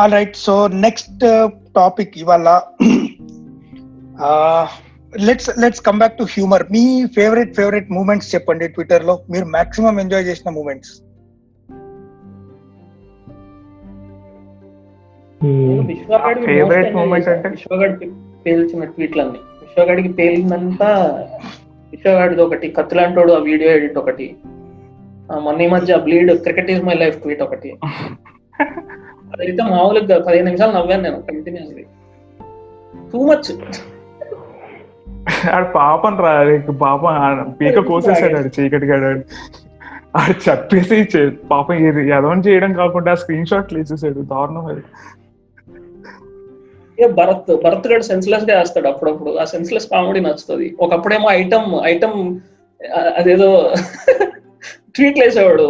[0.00, 2.60] All right so next topic ఇవాళ
[5.18, 10.24] let's let's come back to humour me favourite favourite moments చెప్పండి ట్విట్టర్లో మీరు మాక్సిమం ఎంజాయ్
[10.24, 11.02] చేసిన మూమెంట్స్
[16.46, 17.48] Favorite moment అంటే?
[17.48, 18.12] విశ్వగాడికి
[18.46, 19.38] పేల్చిన ట్వీట్లన్నీ.
[19.60, 20.88] విశ్వగాడికి పేలిందంతా
[21.90, 24.36] విశ్వగాడిది ఒకటి కత్తులాంటోడు ఆ వీడియో ఎడిట్ ఒకటి.
[25.32, 27.70] ఆ మొన్న ఈ మధ్య bleed cricket is my life tweet ఒకటి.
[29.30, 31.84] అదైతే మామూలుగా పదిహేను నిమిషాలు నవ్వాను నేను కంటిన్యూస్లీ
[33.12, 33.62] టూ మచ్
[35.54, 36.32] ఆడు పాపం రా
[36.80, 37.14] పాపం
[37.60, 39.22] పీక కోసేసాడు ఆడు చీకటి గాడు ఆడు.
[40.46, 40.96] చెప్పేసి
[41.50, 41.74] పాపం
[42.14, 44.82] ఎదవని చేయడం కాకుండా స్క్రీన్ షాట్లు వేసేసాడు దారుణం అది.
[46.98, 49.30] భరత్ భరత్ గడు సెన్స్లెస్గా వేస్తాడు అప్పుడప్పుడు.
[49.38, 50.76] ఆ సెన్స్లెస్ కామెడీ నచ్చుతుంది.
[50.80, 52.18] ఒకప్పుడేమో ఐటమ్ ఐటమ్
[53.16, 53.48] అదేదో
[54.94, 55.66] ట్వీట్లు వేసేవాడు.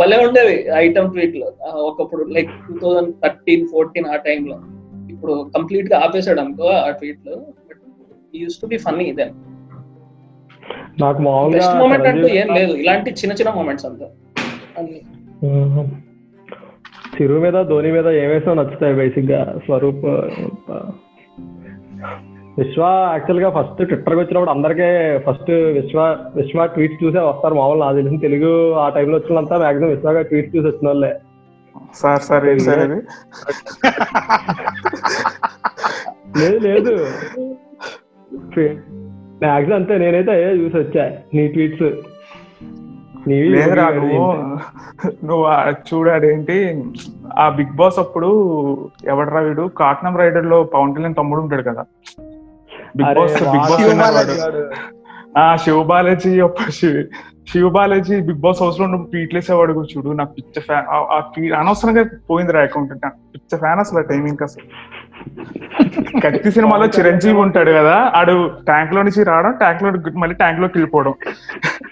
[0.00, 1.46] భలే ఉండేవి ఐటమ్ ట్వీట్లు
[1.82, 4.56] ఒకప్పుడు like two thousand thirteen fourteen ఆ టైంలో
[5.10, 7.34] ఇప్పుడు కంప్లీట్గా ఆపేసాడు అనుకో ఆ ట్వీట్లు
[8.34, 9.34] use to be funny then
[11.00, 12.74] నాకు మామూలుగా బెస్ట్ మూమెంట్ అంటూ ఏం లేదు.
[12.76, 14.06] ఇలాంటి చిన్న చిన్న మూమెంట్స్ అంతా.
[17.14, 20.04] చిరు మీద ధోని మీద ఏమేసో నచ్చుతాయి బేసిక్గా స్వరూప్
[22.58, 22.82] విశ్వ
[23.12, 24.88] యాక్చువల్గా ఫస్ట్ ట్విట్టర్ వచ్చినప్పుడు అందరికీ
[25.26, 26.00] ఫస్ట్ విశ్వ
[26.36, 30.66] విశ్వ ట్వీట్స్ చూసే వస్తారు మామూలు నాకు తెలిసిన తెలుగు ఆ టైంలో వచ్చినంతా మాక్సిమం విశ్వగా ట్వీట్స్ చూసి
[30.68, 31.12] వచ్చిన వాళ్ళే.
[31.94, 32.44] సార్ సార్
[36.38, 36.94] లేదు లేదు.
[38.60, 41.12] మాక్సిమం అంతే నేనైతే అయ్యే చూసి వచ్చా.
[41.34, 41.82] నీ ట్వీట్స్
[43.28, 44.32] లేదురా నువ్వు.
[45.26, 46.84] నువ్వు ఆ చూడాడేంటి
[47.38, 48.28] ఆ బిగ్ బాస్ అప్పుడు
[49.04, 49.62] ఎవడరా వీడు?
[49.62, 51.84] కాట్నం రైడర్లో పవన్ కళ్యాణ్ తమ్ముడు ఉంటాడు కదా.
[52.96, 54.78] Bigg Boss Bigg Boss.
[55.38, 60.10] ఆ శివ బాలాజీ శివ- బాలాజీ బిగ్ బాస్ హౌస్లో నువ్వు ట్వీట్లు వేసేవాడు కూడా చూడు.
[60.10, 62.92] నాకు పిచ్చ ఫ్యాన్ అనవసరంగా పోయింది రా అకౌంట్
[63.34, 64.64] పిచ్చ ఫ్యాన్ అసలు టైమింగ్ అసలు.
[66.22, 68.34] కత్తి సినిమాలో చిరంజీవి ఉంటాడు కదా ఆడు
[68.68, 69.88] ట్యాంక్లో నుంచి రావడం ట్యాంక్లో
[70.22, 71.14] మళ్ళీ ట్యాంక్లోకి వెళ్ళిపోవడం.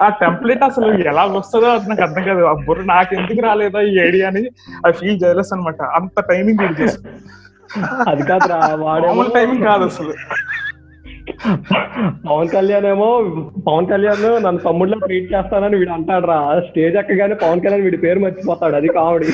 [0.03, 2.43] ఆ టెంప్లెట్ అసలు ఎలా వస్తుందో అది నాకు అర్థం కాదు.
[2.45, 4.43] ఆ బుర్ర నాకు ఎందుకు రాలేదా ఈ ఐడియా అని
[4.89, 7.19] ఐ ఫీల్ జైలస్ అనమాట అంత టైమింగ్ యూజ్ చేస్తాను
[8.11, 8.59] అది కాదురా
[9.37, 10.15] టైమింగ్ కాదు అసలు.
[12.29, 13.09] పవన్ కళ్యాణ్ ఏమో
[13.69, 18.21] పవన్ కళ్యాణ్ నన్ను తమ్ముడిలో ట్రీట్ చేస్తానని వీడు అంటాడు రా స్టేజ్ ఎక్కగానే పవన్ కళ్యాణ్ వీడి పేరు
[18.21, 18.77] మర్చిపోతాడు.
[18.77, 19.31] అది కామెడీ.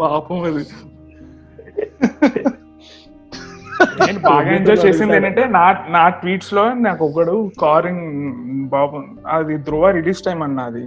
[0.00, 0.64] పాపం అది.
[4.00, 5.64] నేను బాగా ఎంజాయ్ చేసింది ఏంటంటే నా
[5.96, 8.06] నా ట్వీట్స్లో నాకు ఒకడు కారింగ్
[8.74, 8.98] బాబు
[9.36, 10.84] అది ధ్రువ రిలీజ్ టైం అన్నది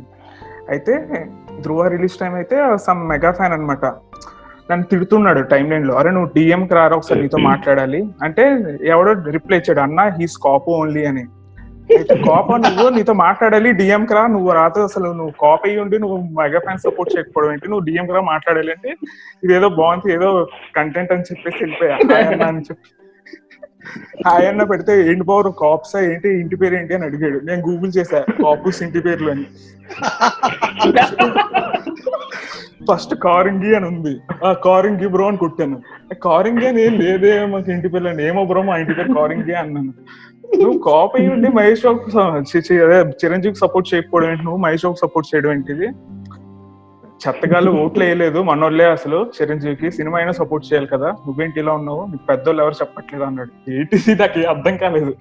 [0.73, 0.93] అయితే
[1.61, 3.85] ధ్రువ రిలీజ్ టైం అయితే సమ్ మెగా ఫ్యాన్ అన్నమాట.
[4.69, 5.93] నన్ను తిడుతున్నాడు టైం లైన్లో.
[5.99, 8.01] అరే నువ్వు డిఎం కి రారా ఒకసారి నీతో మాట్లాడాలి.
[8.23, 8.43] అంటే
[8.93, 11.23] ఎవడో రిప్లై ఇచ్చాడు అన్న హీస్ కాపు ఓన్లీ అని.
[11.97, 12.89] అయితే కాపా నువ్వు?
[12.89, 13.71] నీతో మాట్లాడాలి.
[13.71, 14.27] డిఎం రా.
[14.27, 17.69] నువ్వు రాత అసలు నువ్వు కాప్ అయ్యి ఉండి నువ్వు మెగా ఫ్యాన్ సపోర్ట్ చేయకపోవడం ఏంటి?
[17.69, 18.91] నువ్వు డిఎం రా మాట్లాడాలి అంటే
[19.43, 20.13] ఇదేదో బాగుంది.
[20.13, 20.29] ఏదో
[20.75, 21.95] కంటెంట్ అని చెప్పేసి వెళ్ళిపోయా.
[22.47, 22.89] అని చెప్పి.
[24.27, 26.29] హాయ్ అన్న పెడితే ఏంటి పవర్ కాప్స్ ఏంటి?
[26.29, 26.93] ఇంటి పేరు ఏంటి?
[26.93, 27.39] అని అడిగాడు.
[27.43, 28.19] నేను గూగుల్ చేశా.
[28.41, 29.45] కాపుస్ ఇంటి పేర్లు అని.
[32.91, 34.13] ఫస్ట్ కారింగి అని ఉంది.
[34.45, 35.81] ఆ కారింగి బ్రో అని కొట్టాను.
[36.23, 37.45] కారింగి అని ఏం లేదే.
[37.45, 38.27] మాకు ఇంటి పేర్లు అని.
[38.27, 39.93] ఏమో బ్రో మా ఇంటి పేరు కారింగి అన్నాను.
[40.59, 44.43] నువ్వు కాప్ అయ్యి ఉండి మహేష్ బాబు అదే చిరంజీవికి సపోర్ట్ చేయకపోవడం ఏంటి?
[44.43, 45.87] నువ్వు మహేష్ బాబు సపోర్ట్ చేయడం ఏంటిది?
[47.27, 49.91] చెత్తగాళ్ళు ఓట్లు వేయలేదు మనోళ్ళే అసలు చిరంజీవికి.
[49.91, 51.11] సినిమా అయినా సపోర్ట్ చేయాలి కదా.
[51.11, 52.05] నువ్వేంటి ఇలా ఉన్నావు?
[52.05, 53.71] నీకు పెద్దోళ్ళు ఎవరు చెప్పట్లేదు అన్నాడు.
[53.71, 55.15] ఏంటి నాకు ఏం అర్థం కాలేదు.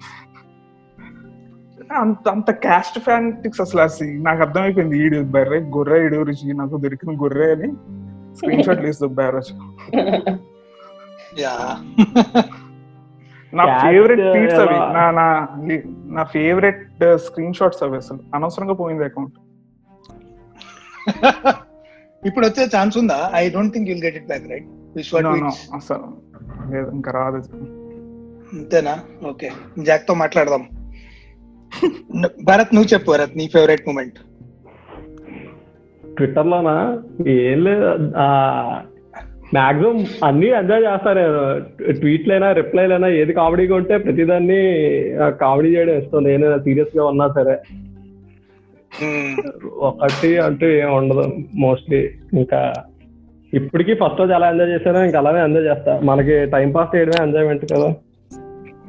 [1.91, 4.97] అంత అంత క్యాస్ట్ ఫ్యానిటిక్స్ అసలు అసలు నాకు అర్థమైపోయింది.
[4.97, 6.53] ఈడు బర్రె గొర్రె ఈడు రుచి.
[6.53, 7.71] నాకు దొరికిన గొర్రె అని.
[8.35, 9.41] స్క్రీన్ షాట్ లేదు
[11.39, 11.77] యా.
[13.53, 15.25] నా ఫేవరెట్ ట్వీట్స్ అవి నా నా
[16.11, 16.81] నా ఫేవరెట్
[17.25, 18.19] స్క్రీన్ షాట్స్ అవి అసలు.
[18.35, 19.37] అనవసరంగా పోయింది అకౌంట్
[22.23, 23.17] ఇప్పుడు వచ్చే ఛాన్స్ ఉందా?
[23.33, 24.67] I don't think you'll get it back right
[25.77, 26.07] అసలు
[26.71, 27.39] లేదు ఇంకా రాదు
[28.53, 28.93] అంతేనా?
[29.27, 29.49] ఓకే
[29.83, 30.63] జాక్తో మాట్లాడదాం
[32.47, 34.17] భరత్ నువ్వు చెప్పు భరత్ నీ ఫేవరెట్ మూమెంట్
[36.03, 36.75] ట్విట్టర్ లోనా
[37.35, 37.89] ఏం లేదు.
[39.53, 41.93] మాక్సిమం అన్ని ఎంజాయ్ చేస్తారు.
[41.93, 44.59] ట్వీట్లైనా రిప్లైలైనా ఏది కామెడీగా ఉంటే ప్రతిదాన్ని
[45.41, 46.23] కామెడీ చేయడం ఇష్టం.
[46.23, 47.57] నేను సీరియస్గా ఉన్నా సరే.
[49.77, 52.09] ఒకటి అంటూ ఏం ఉండదు మోస్ట్లీ.
[52.33, 52.73] ఇంకా
[53.53, 55.99] ఇప్పటికీ ఫస్ట్ రోజు ఎలా ఎంజాయ్ చేశానో ఇంకా అలానే ఎంజాయ్ చేస్తా.
[56.03, 57.87] మనకి టైం పాస్ చేయడమే ఎంజాయ్మెంట్ కదా.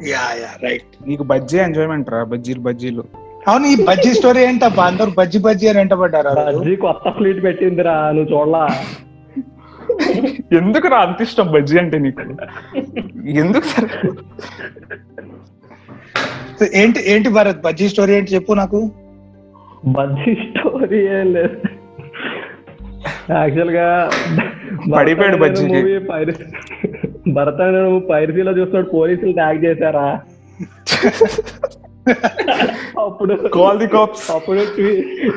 [0.09, 1.09] Yeah yeah right.
[1.09, 3.05] నీకు బజ్జీ ఎంజాయ్మెంట్ రా బజ్జీలు బజ్జీలు.
[3.49, 4.85] అవును ఈ బజ్జీ స్టోరీ ఏంటబ్బా?
[4.85, 6.59] అందరూ బజ్జీ బజ్జీ అని వెంటబడ్డారు.
[6.59, 8.69] బజ్జీ కొత్త ఫ్లీట్ పెట్టిందిరా నువ్వు చూడలా.
[10.61, 12.25] ఎందుకు రా అంత ఇష్టం బజ్జీ అంటే నీకు?
[13.43, 13.89] ఎందుకు సరే?
[16.81, 18.81] ఏంటి ఏంటి భరత్ బజ్జీ స్టోరీ ఏంటి చెప్పు నాకు.
[19.97, 21.57] బజ్జీ స్టోరీ ఏం లేదు.
[23.31, 23.87] యాక్చువల్గా
[24.93, 25.39] పడిపోయాడు
[26.11, 26.45] పైరసీ
[27.35, 27.59] భరత
[28.11, 30.07] పైరసీలో చూస్తున్నాడు పోలీసులు ట్యాగ్ చేశారా?
[33.03, 34.63] అప్పుడు కాల్ ది కాప్స్ అప్పుడు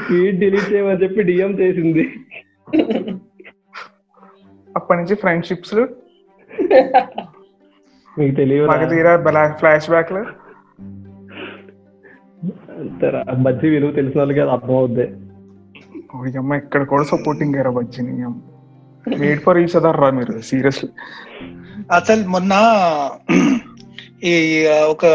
[0.06, 2.04] ట్వీట్ డిలీట్ చేయమని చెప్పి డిఎం చేసింది.
[4.76, 5.76] అప్పటి నుంచి ఫ్రెండ్షిప్స్
[8.18, 9.14] మీకు తెలియదు మాకు తీరా
[9.60, 10.24] ఫ్లాష్ బ్యాక్లో
[13.42, 15.06] బజ్జీ విలువ తెలిసిన వాళ్ళకి అది అర్థం అవుద్ది.
[16.40, 18.14] అమ్మ ఇక్కడ కూడా సపోర్టింగ్ అయ్యారా బజ్జీని
[19.20, 20.90] వెయిట్ ఫర్ ఈచ్ అదర్ రా మీరు సీరియస్లీ
[21.92, 22.54] అసలు మొన్న
[24.24, 24.34] ఈ
[24.90, 25.06] ఒక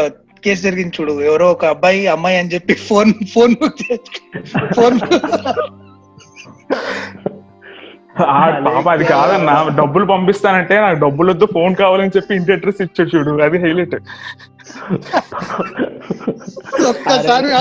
[0.43, 1.13] కేసు జరిగింది చూడు.
[1.21, 3.55] ఎవరో ఒక అబ్బాయి అమ్మాయి అని చెప్పి ఫోన్ ఫోన్
[4.75, 4.99] ఫోన్.
[8.19, 13.41] పాప అది కాదన్నా డబ్బులు పంపిస్తానంటే నాకు డబ్బులు వద్దు ఫోన్ కావాలని చెప్పి ఇంటి అడ్రస్ ఇచ్చాడు చూడు.
[13.43, 13.95] అది హైలైట్.
[16.89, 17.51] ఒక్కసారి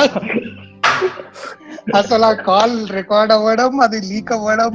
[1.96, 4.72] అసలు ఆ కాల్ రికార్డ్ అవ్వడం అది లీక్ అవ్వడం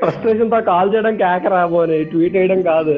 [0.00, 2.96] ఫ్రస్ట్రేషన్తో కాల్ చేయడం కేక రాబోని ట్వీట్ వేయడం కాదు.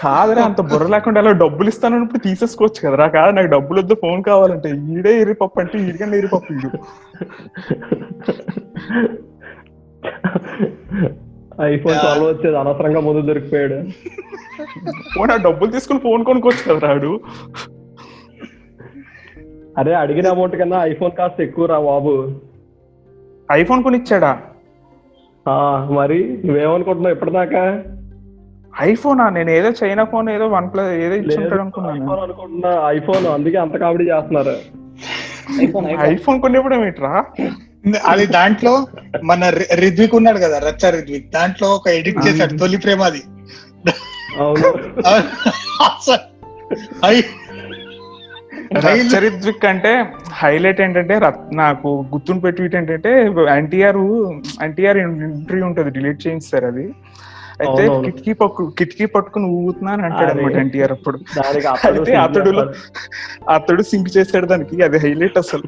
[0.00, 3.06] కాదురా అంత బుర్ర లేకుండా అలా డబ్బులు ఇస్తానన్నప్పుడు తీసేసుకోవచ్చు కదరా.
[3.16, 4.68] కాదు నాకు డబ్బులు వద్దు ఫోన్ కావాలంటే.
[4.92, 6.70] ఈడే ఎరిపప్పు అంటే ఈడికంటే ఎరిపప్పు ఈడు.
[11.66, 13.78] ఐఫోన్ ట్వెల్వ్ వచ్చేది అనవసరంగా ముందు దొరికిపోయాడు.
[15.14, 17.12] ఫోన్ ఆ డబ్బులు తీసుకుని ఫోన్ కొనుక్కోవచ్చు కదా రాడు
[19.76, 22.14] అరే అడిగిన అమౌంట్ కన్నా ఐఫోన్ కాస్ట్ ఎక్కువ రా బాబు.
[23.52, 24.32] ఐఫోన్ కొని ఇచ్చాడా
[25.46, 25.54] ఆ,
[25.90, 27.62] మరి నువ్వేమనుకుంటున్నావు ఇప్పటిదాకా?
[28.82, 29.28] ఐఫోనా?
[29.28, 32.04] నేను ఏదో చైనా ఫోన్ ఏదో వన్ ప్లస్ ఏదో ఇచ్చుంటాడు అనుకున్నాను.
[32.04, 32.88] ఐఫోన్ అనుకుంటున్నా.
[32.88, 34.56] ఐఫోన్ అందుకే అంత కామెడీ చేస్తున్నారు.
[36.00, 37.24] ఐఫోన్ కొనివ్వడం ఏంట్రా
[38.06, 38.86] అది దాంట్లో
[39.24, 41.32] మన రిద్విక్ ఉన్నాడు కదా రచ్చ రిద్విక్.
[41.32, 43.22] దాంట్లో ఒక ఎడిట్ చేశాడు తొలి ప్రేమ అది.
[49.16, 53.22] చరిత్విక్ అంటే హైలైట్ ఏంటంటే రత్- నాకు గుర్తుని పెట్టి ఏంటంటే
[53.56, 53.96] ఎన్టీఆర్
[54.64, 56.94] ఎన్టీఆర్ ఇంటర్వ్యూ ఉంటది డిలీట్ చేయిస్తారు అది.
[57.60, 57.84] అయితే.
[58.04, 60.52] కిటికీ పక్కు కిటికీ పట్టుకుని ఊగుతున్నా అని అంటాడు అనమాట.
[60.56, 61.18] ఎన్టీఆర్ అప్పుడు.
[61.38, 62.62] అతడు అయితే అతడులో
[63.50, 65.62] అతడు సింక్ చేశాడు దానికి అది హైలైట్ అసలు.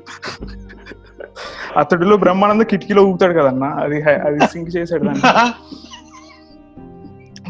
[1.76, 5.22] అతడులో బ్రహ్మానంద కిటికీలో ఊగుతాడు కదన్నా అది అది సింక్ చేశాడు దాన్ని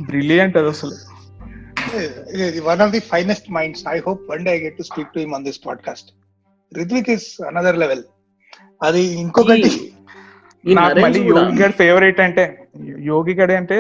[0.03, 0.95] బ్రిలియంట్ అది అసలు.
[2.65, 5.35] One of the finest minds I hope one day I get to speak to him
[5.35, 6.09] on this podcast
[6.73, 8.03] Ridvik is another level
[8.83, 9.71] అది ఇంకొకటి
[10.67, 13.79] నాకు మళ్ళీ యోగి గడి ఫేవరెట్ అంటే యోగి గడి అంటే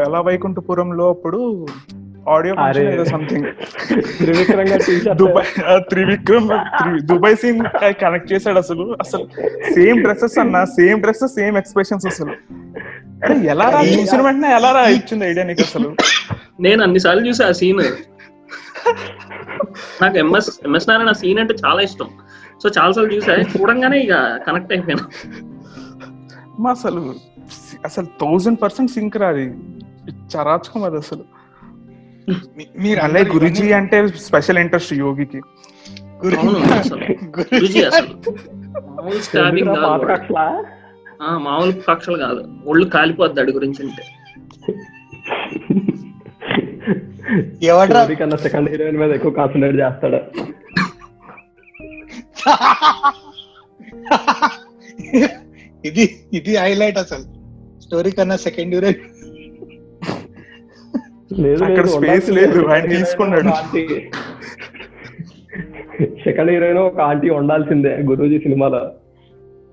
[0.00, 1.66] ఎలా వైకుంఠపురంలో అప్పుడు
[2.28, 3.46] ఆడియో సంథింగ్
[4.18, 7.64] త్రివిక్రంగా టీషర్ట్ దుబాయ్ త్రివిక్రమ్ త్రి- దుబాయ్ సీన్
[8.02, 8.96] కనెక్ట్ చేశాడు అసలు.
[9.00, 9.28] అసలు
[9.74, 12.32] సేమ్ డ్రెస్సెస్ అన్న సేమ్ డ్రెస్సెస్ సేమ్ ఎక్స్ప్రెషన్స్ అసలు.
[13.24, 15.94] అరే ఎలా రా చూసిన వెంటనే ఎలా రా ఇచ్చింది ఐడియా నీకు అసలు?
[16.60, 17.78] నేను అన్నిసార్లు చూసా ఆ సీన్
[20.02, 22.06] నాకు ఎంఎస్ ఎంఎస్ నారాయణ సీన్ అంటే చాలా ఇష్టం.
[22.62, 23.32] సో చాలా సార్లు చూసా.
[23.34, 25.34] చూడంగానే ఇక కనెక్ట్ అయిపోయాను.
[26.60, 27.14] మా అసలు
[27.84, 29.54] అసలు థౌజండ్ పర్సెంట్ సింక్ రాది
[30.32, 31.24] చరాచకం అది అసలు.
[32.78, 35.40] మీరు అందరూ గురుజీ అంటే స్పెషల్ ఇంట్రెస్ట్ యోగికి.
[39.64, 40.64] మామూలు కక్షలా
[41.22, 42.48] ఆ, మామూలు కక్షలు కాదు.
[42.66, 44.02] ఒళ్ళు కాలిపోద్ది అడి గురించి అంటే.
[47.66, 48.02] ఎవడ్రా?
[48.02, 50.20] స్టోరీ కన్నా సెకండ్ హీరోయిన్ మీద ఎక్కువ కాన్సన్ట్రేట్ చేస్తాడు.
[55.88, 56.04] ఇది
[56.38, 57.26] ఇది హైలైట్ అసలు.
[57.84, 58.92] స్టోరీ కన్నా సెకండ్ యూరే
[61.44, 63.50] లేదు అక్కడ space లేదు, ఆయన తీసుకున్నాడు.
[66.24, 68.82] సెకండ్ హీరోయిన్ ఒక ఆంటీ ఉండాల్సిందే గురూజీ సినిమాలో.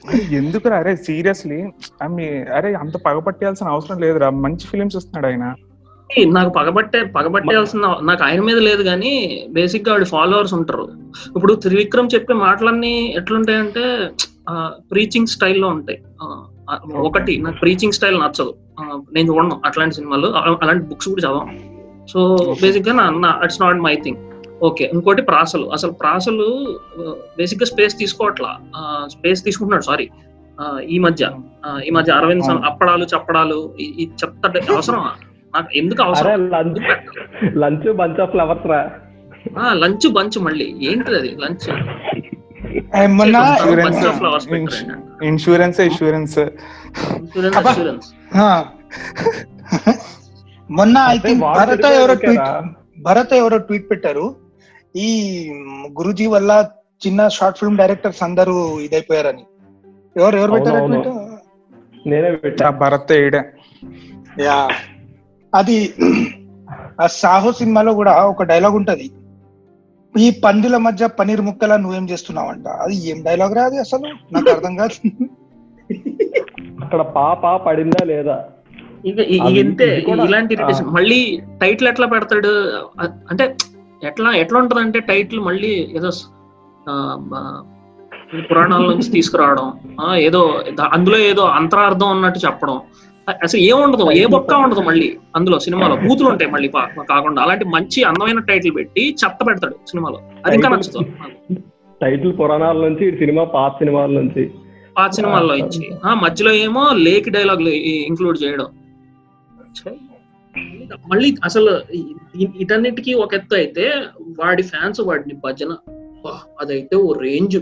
[0.10, 1.60] అరే ఎందుకురా అరే సీరియస్లీ
[2.58, 4.30] అరే అంత పగపట్టేయాల్సిన అవసరం లేదురా.
[4.46, 5.46] మంచి ఫిలిమ్స్ ఇస్తున్నాడు ఆయన.
[6.38, 9.14] నాకు పగబట్టే పగబట్టేయాల్సిన నాకు ఆయన మీద లేదు కానీ
[9.58, 10.86] బేసిక్గా వాడి ఫాలోవర్స్ ఉంటారు.
[11.36, 13.86] ఇప్పుడు త్రివిక్రమ్ చెప్పే మాటలన్నీ ఎట్లుంటాయంటే
[14.92, 16.04] ప్రీచింగ్ స్టైల్లో ఉంటాయి.
[16.96, 18.56] ఒకటి నాకు ప్రీచింగ్ స్టైల్ నచ్చదు.
[19.14, 20.28] నేను చూడను అట్లాంటి సినిమాలు.
[20.28, 21.60] అలా- అలాంటి బుక్స్ కూడా చదవం
[22.10, 24.18] సో బేసిక్గా నా it's not my thing
[24.64, 25.66] okay ఇంకోటి ప్రాసలు.
[25.66, 26.80] అసలు ప్రాసలు
[27.38, 28.58] బేసిక్గా స్పేస్ తీసుకోవట్లా.
[29.08, 30.10] స్పేస్ తీసుకుంటున్నాడు సారీ
[30.90, 31.32] ఈ మధ్య.
[31.88, 34.98] ఈ మధ్య అరవింద్ అప్పడాలు చప్పడాలు ఈ- ఈ చెత్త అవసరం
[35.56, 36.50] నాకు ఎందుకు అవసరం?
[36.50, 38.92] Lunch lunch bunch of flowers రా.
[39.74, 40.76] లంచ్ బంచ్ మళ్ళీ.
[40.82, 41.38] ఏంటిది అది?
[41.42, 41.78] లంచ్.
[43.06, 43.58] మొన్న.
[45.24, 46.40] Insurance insurance.
[50.72, 52.16] మొన్న ఐ థింక్ భరత ఎవరో.
[52.16, 54.36] ట్వీట్ భరత ఎవరో ట్వీట్ పెట్టారు.
[54.96, 55.10] ఈ
[56.00, 56.70] గురుజీ వల్ల
[57.08, 59.44] చిన్న షార్ట్ ఫిల్మ్ డైరెక్టర్స్ అందరూ ఇదైపోయారని.
[60.18, 60.86] ఎవరు ఎవరు పెట్టారు
[62.08, 62.70] నేనే పెట్టా.
[62.70, 63.12] భరత్
[64.40, 64.70] యా.
[65.56, 65.94] అది
[67.02, 69.12] ఆ సాహో సినిమాలో కూడా ఒక డైలాగ్ ఉంటది.
[70.20, 72.68] ఈ పందుల మధ్య పన్నీర్ ముక్కలా నువ్వేం చేస్తున్నావంట?
[72.68, 74.34] అది ఏం డైలాగ్ రా అది అసలు?
[74.34, 75.10] నాకు అర్థం కాదు.
[76.84, 78.44] అక్కడ పాప పడిందా లేదా?
[79.06, 82.48] ఇంతే ఇలాంటి మళ్ళీ టైటిల్ ఎట్లా పెడతాడు?
[83.02, 83.56] అంటే
[84.04, 86.10] ఎట్లా ఎట్లా ఉంటది అంటే టైటిల్ మళ్ళీ ఏదో
[88.52, 89.74] పురాణాల నుంచి తీసుకురావడం.
[90.02, 92.82] ఆ, ఏదో అందులో ఏదో అంతరార్థం అన్నట్టు చెప్పడం.
[93.44, 95.96] అసలు ఏముండదు ఏ బొక్క ఉండదు మళ్ళీ అందులో సినిమాలో.
[96.08, 96.68] బూతులు ఉంటాయి మళ్ళీ
[97.10, 97.42] కాకుండా.
[97.42, 100.20] అలాంటి మంచి అందమైన టైటిల్ పెట్టి చెత్త పెడతాడు సినిమాలో.
[100.46, 101.10] అది ఇంకా నచ్చుతుంది.
[102.02, 104.44] టైటిల్ పురాణాల నుంచి సినిమా పాత సినిమాల నుంచి.
[104.98, 107.70] పాత సినిమాల్లో ఇచ్చి ఆ మధ్యలో ఏమో లేక్ డైలాగులు
[108.10, 108.68] ఇంక్లూడ్ చేయడం.
[111.10, 111.72] మళ్ళీ అసలు
[112.60, 113.86] ఇటన్నిటికీ ఒక ఎత్తు అయితే
[114.40, 115.76] వాడి ఫ్యాన్స్ వాడిని భజన.
[116.62, 117.58] అదైతే ఓ రేంజ్.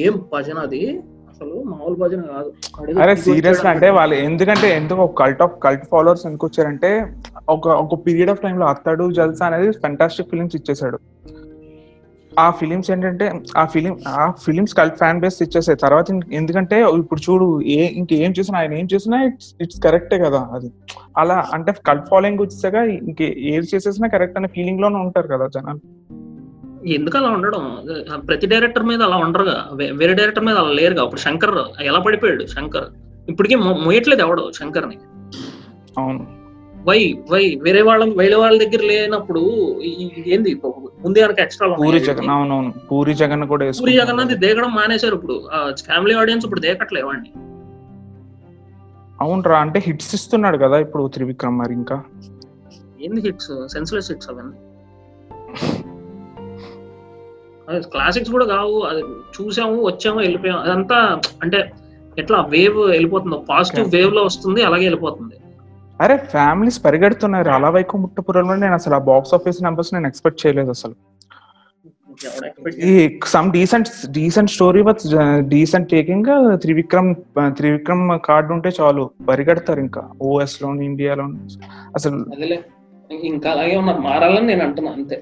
[0.00, 1.00] ఏం భజన అది?
[1.38, 2.48] అసలు మామూలు భజన కాదు.
[3.02, 6.90] అరే సీరియస్ అంటే వాళ్ళు ఎందుకంటే ఎందుకు ఒక కల్ట్ ఆఫ్ కల్ట్ ఫాలోవర్స్ ఎందుకు వచ్చారంటే
[7.54, 10.98] ఒక ఒక పీరియడ్ ఆఫ్ టైంలో అత్తడు జల్సా అనేది ఫెంటాస్టిక్ ఫిలిమ్స్ ఇచ్చేసాడు.
[12.32, 13.26] ఆ ఫిలిమ్స్ ఏంటంటే
[13.56, 15.78] ఆ ఫిలిం ఆ ఫిలిమ్స్ కల్ట్ ఫ్యాన్ బేస్ ఇచ్చేసాయి.
[15.84, 16.06] తర్వాత
[16.40, 20.70] ఎందుకంటే ఇప్పుడు చూడు ఏ ఇంకేం చేసినా ఆయన ఏం చేసినా ఇట్స్ ఇట్స్ కరెక్టే కదా అది.
[21.16, 22.74] అలా అంటే కల్ట్ ఫాలోయింగ్ వచ్చేసాక
[23.08, 25.82] ఇంకే ఏది చేసేసినా కరెక్ట్ అనే ఫీలింగ్లోనే ఉంటారు కదా జనాలు.
[26.96, 27.62] ఎందుకు అలా ఉండడం
[28.28, 29.56] ప్రతి డైరెక్టర్ మీద అలా ఉండరుగా.
[30.00, 31.04] వేరే డైరెక్టర్ మీద అలా లేరుగా.
[31.04, 32.44] ఇప్పుడు శంకర్ ఎలా పడిపోయాడు?
[32.46, 32.88] శంకర్.
[33.28, 34.98] ఇప్పటికీ మోయట్లేదు ఎవడు శంకర్ని.
[35.98, 36.24] అవును.
[36.88, 39.40] వై వై వేరే వాళ్ళ వేరే వాళ్ళ దగ్గర లేనప్పుడు
[40.26, 40.50] ఏంది
[41.04, 42.70] ముందే కనుక ఎక్స్ట్రా పూరి జగన్ అవునవును.
[42.90, 43.98] పూరి జగన్ కూడా పూరి వేసుకున్నారు.
[44.00, 45.36] జగన్నాథ్ దేకడం మానేశారు ఇప్పుడు.
[45.84, 47.30] ఫ్యామిలీ ఆడియన్స్ ఇప్పుడు దేకట్లే వాడిని
[49.20, 51.96] అవునరా అంటే హిట్స్ ఇస్తున్నాడు కదా ఇప్పుడు త్రివిక్రమ్ మరి ఇంకా.
[53.00, 53.52] ఏంది హిట్స్?
[53.72, 54.56] సెన్స్లెస్ హిట్స్ అవన్నీ
[57.92, 59.02] క్లాసిక్స్ కూడా కావు అది
[59.36, 60.60] చూసాము వచ్చాము వెళ్ళిపోయాము.
[60.60, 61.72] అదంతా అంటే
[62.18, 65.36] ఎట్లా వేవ్ వెళ్ళిపోతుంది పాజిటివ్ వేవ్లో వస్తుంది అలాగే వెళ్ళిపోతుంది.
[66.02, 67.48] అరే ఫ్యామిలీస్ పరిగెడుతున్నారు.
[67.48, 70.94] అలా వైకు ముట్టపురంలో నేను అసలు ఆ బాక్స్ ఆఫీస్ నెంబర్స్ నేను ఎక్స్పెక్ట్ చేయలేదు అసలు.
[72.90, 72.92] ఈ
[73.24, 75.02] some decent decent story with
[75.38, 76.30] decent taking
[76.62, 77.14] Trivikram
[77.58, 79.10] Trivikram card ఉంటే చాలు.
[79.28, 81.26] పరిగెడతారు ఇంకా ఓఎస్లోని ఇండియాలో
[81.94, 82.18] అసలు
[83.32, 84.00] ఇంకా అలాగే ఉన్నారు.
[84.00, 85.18] మారాలని నేను అంటున్నా అంతే.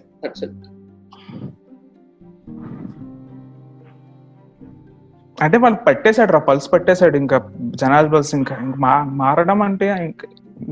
[5.39, 7.37] అంటే వాళ్ళు పట్టేశాడు రా పల్స్ పట్టేశాడు ఇంకా
[7.75, 9.89] జనాల పల్స్ ఇంకా మా- మారడం అంటే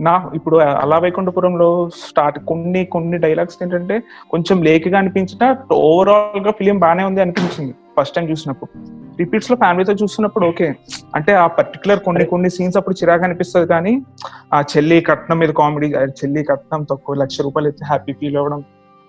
[0.05, 1.67] నా ఇప్పుడు అలా వైకుంఠపురంలో
[2.03, 3.97] స్టార్ట్ కొన్ని కొన్ని డైలాగ్స్ ఏంటంటే
[4.31, 5.49] కొంచెం లేక్గా అనిపించిన
[5.85, 8.71] ఓవరాల్గా ఫిలిం బాగానే ఉంది అనిపించింది ఫస్ట్ టైం చూసినప్పుడు.
[9.19, 10.69] రిపీట్స్లో ఫ్యామిలీతో చూసినప్పుడు ఓకే
[11.15, 13.93] అంటే ఆ పర్టికులర్ కొన్ని కొన్ని సీన్స్ అప్పుడు చిరాగా అనిపిస్తుంది కానీ
[14.53, 15.89] ఆ చెల్లి కట్నం మీద కామెడీ
[16.21, 18.63] చెల్లి కట్నం తక్కువ లక్ష రూపాయలు అయితే హ్యాపీ ఫీల్ అవ్వడం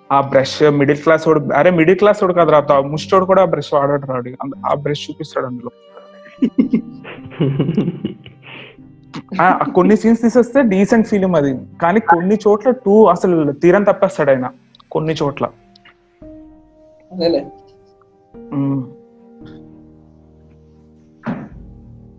[0.10, 4.06] ఆ బ్రష్ మిడిల్ క్లాస్ వాడు అరే మిడిల్ క్లాస్ వాడు కదా రా ముష్టోడు కూడా బ్రష్ వాడాడు
[4.06, 4.32] రాడు
[4.66, 5.72] ఆ బ్రష్ చూపిస్తాడు అందులో.
[9.42, 11.52] ఆ కొన్ని సీన్స్ తీసేస్తే డీసెంట్ ఫిలిం అది.
[11.82, 14.48] కానీ కొన్ని చోట్ల టూ అసలు తీరం తప్పేస్తాడు ఆయన
[14.92, 15.46] కొన్ని చోట్ల.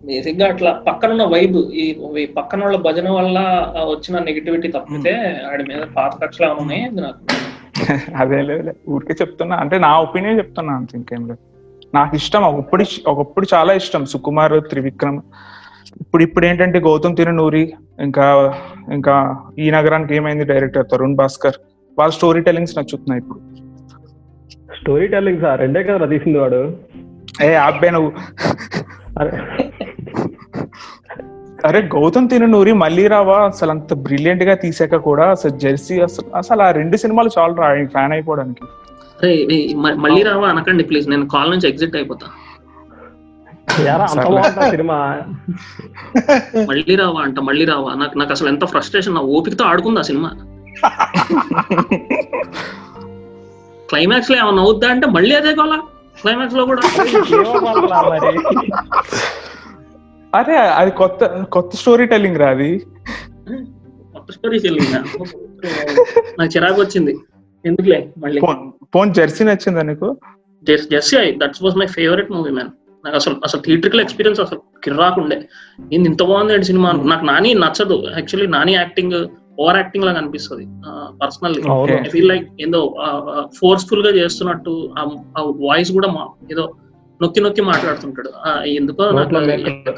[0.07, 1.87] బేసిక్గా అట్లా పక్కన ఉన్న వైబ్ ఈ
[2.37, 3.39] పక్కన వాళ్ళ భజన వల్ల
[3.79, 5.15] ఆ వచ్చిన నెగిటివిటీ తప్పితే
[5.53, 7.23] ఆడి మీద పాత కక్షలు ఉన్నాయి నాకు?
[8.17, 9.57] అదే లేదు ఊరికే చెప్తున్నా.
[9.57, 11.39] అంటే నా ఒపీనియన్ చెప్తున్నా అంత ఇంకేం లేదు.
[11.95, 14.05] నాకు ఇష్టం ఒకప్పుడు ఒకప్పుడు చాలా ఇష్టం.
[14.05, 15.21] సుకుమార్ త్రివిక్రమ్.
[16.01, 18.55] ఇప్పుడు ఇప్పుడు ఏంటంటే గౌతమ్ తిరునూరి ఇంకా
[18.93, 20.87] ఇంకా ఈ నగరానికి ఏమైంది డైరెక్టర్?
[20.93, 21.55] తరుణ్ భాస్కర్.
[21.99, 23.41] వాళ్ళ స్టోరీ టెల్లింగ్స్ నచ్చుతున్నాయి ఇప్పుడు.
[24.81, 26.77] స్టోరీ టెల్లింగ్ సార్ రెండే కదా తీసింది వాడు.
[27.43, 28.13] ఏ అబ్బాయి నువ్వు.
[31.67, 36.71] అరే గౌతమ్ తిరునూరి మళ్ళీ రావా అసలు అంత బ్రిలియంట్గా తీసాక కూడా అసలు జెర్సీ అసలు అసలు ఆ
[36.71, 38.63] రెండు సినిమాలు చాలు రా ఫ్యాన్ అయిపోవడానికి.
[39.97, 42.27] మళ్ళీ రావా అనకండి ప్లీజ్ నేను కాల్ నుంచి ఎగ్జిట్ అయిపోతా.
[44.71, 44.99] సినిమా.
[46.69, 50.31] మళ్ళీ రావా అంట మళ్ళీ రావా నాకు నాకు అసలు ఎంత ఫ్రస్ట్రేషన్ నా ఓపికతో ఆడుకుంది ఆ సినిమా.
[53.89, 55.79] క్లైమాక్స్లో ఏమన్నా అవుద్దా అంటే మళ్ళీ అదే కావాలా
[56.23, 56.83] క్లైమాక్స్లో కూడా
[60.37, 62.79] అరే అది కొత్త కొత్త స్టోరీ టెల్లింగ్ రా అది.
[64.15, 64.99] కొత్త స్టోరీ చెల్లిందా
[66.39, 67.17] నాకు చిరాకు వచ్చింది.
[67.67, 68.41] ఎందుకులే మళ్ళీ?
[68.93, 70.17] ఫోన్ జెర్సీ నచ్చిందా నీకు?
[70.65, 72.69] Jessie that's was my favourite movie man
[73.05, 75.49] నాకు అసలు అసలు థియేట్రికల్ ఎక్స్పీరియన్స్ అసలు కిర్రాకుండే.
[75.93, 76.93] ఏంది ఇంత బాగుంది సినిమా.
[76.93, 78.05] నాకు నాని నచ్చదు.
[78.13, 79.27] Actually Nani acting
[79.61, 80.67] over acting లాగా అనిపిస్తుంది
[81.23, 81.63] పర్సనల్లీ
[81.93, 82.95] ఐ ఫీల్ లైక్ ఏదో
[83.61, 85.05] ఫోర్స్ఫుల్గా చేస్తున్నట్టు ఆ
[85.39, 86.73] వాయిస్ కూడా మా- ఏదో
[87.23, 88.33] నొక్కి నొక్కి మాట్లాడుతుంటాడు.
[88.47, 89.31] ఆ, ఎందుకో నాకు.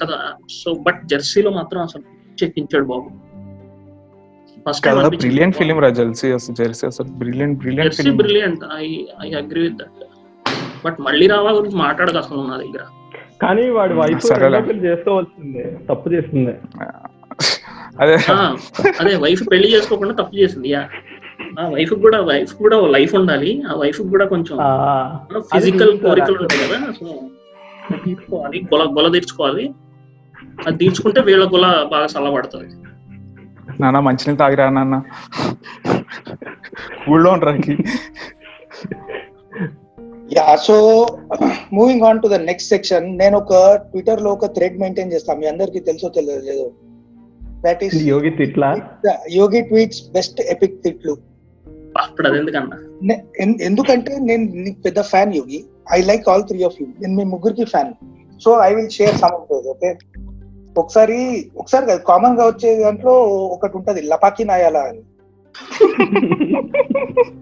[0.04, 0.32] కదా.
[0.50, 2.02] సో బట్ జెర్సీలో మాత్రం అసలు
[2.44, 3.10] చెక్కించాడు బాబు.
[5.08, 6.54] బ్రిలియంట్ ఫిలిం రా జెర్సీ అసలు.
[6.54, 10.04] జెర్సీ అసలు brilliant brilliant film brilliant I I agree with that
[10.84, 12.80] but మళ్ళీ రావా గురించి మాట్లాడక అసలు నా దగ్గర.
[13.42, 14.32] కానీ వాడి వైఫ్.
[14.84, 15.78] చేసుకోవాల్సిందే.
[15.90, 16.50] తప్పు చేస్తుంది
[18.00, 18.16] అదే.
[19.00, 20.68] అదే వైఫ్ పెళ్ళి చేసుకోకుండా తప్పు చేసింది.
[20.68, 20.88] యా
[21.59, 23.50] ఆ వైఫ్ కూడా వైఫ్ కూడా లైఫ్ ఉండాలి.
[23.68, 24.68] ఆ వైఫ్ కూడా కొంచెం ఆ,
[25.52, 27.06] ఫిజికల్ కోరికలు ఉంటాయి కదా సో
[28.04, 29.64] తీర్చుకోవాలి గొల గొల తీర్చుకోవాలి.
[30.66, 32.68] అది తీర్చుకుంటే వీళ్ళ గొల బాగా చల్లబడుతుంది.
[33.80, 34.96] నాన్న మంచినీళ్ళు తాగిరా నాన్న.
[37.11, 37.74] ఊళ్ళో ఉండరాకి
[40.36, 40.74] yeah so
[41.72, 43.52] moving on to the next section నేను ఒక
[43.84, 46.66] ట్విట్టర్లో ఒక థ్రెడ్ మెయింటైన్ చేస్తాను మీ అందరికీ తెలుసో తెలియదు
[47.64, 48.68] దట్ ఈస్ యోగి తిట్లా?
[49.32, 51.14] యోగి ట్వీట్స్ బెస్ట్ ఎపిక్ తిట్లు.
[51.97, 52.78] అప్పుడు అది ఎందుకన్నా?
[53.03, 55.64] నే- ఎన్- ఎందుకంటే నేను నీకు పెద్ద fan Yogi.
[55.93, 57.95] I like all three of you నేను మీ ముగ్గురికి fan.
[58.45, 59.99] So I will share some of those okay
[60.78, 65.03] ఒకసారి ఒకసారి కాదు కామన్గా వచ్చే దాంట్లో ఒకటి ఉంటది లపాకి నాయాలా అని.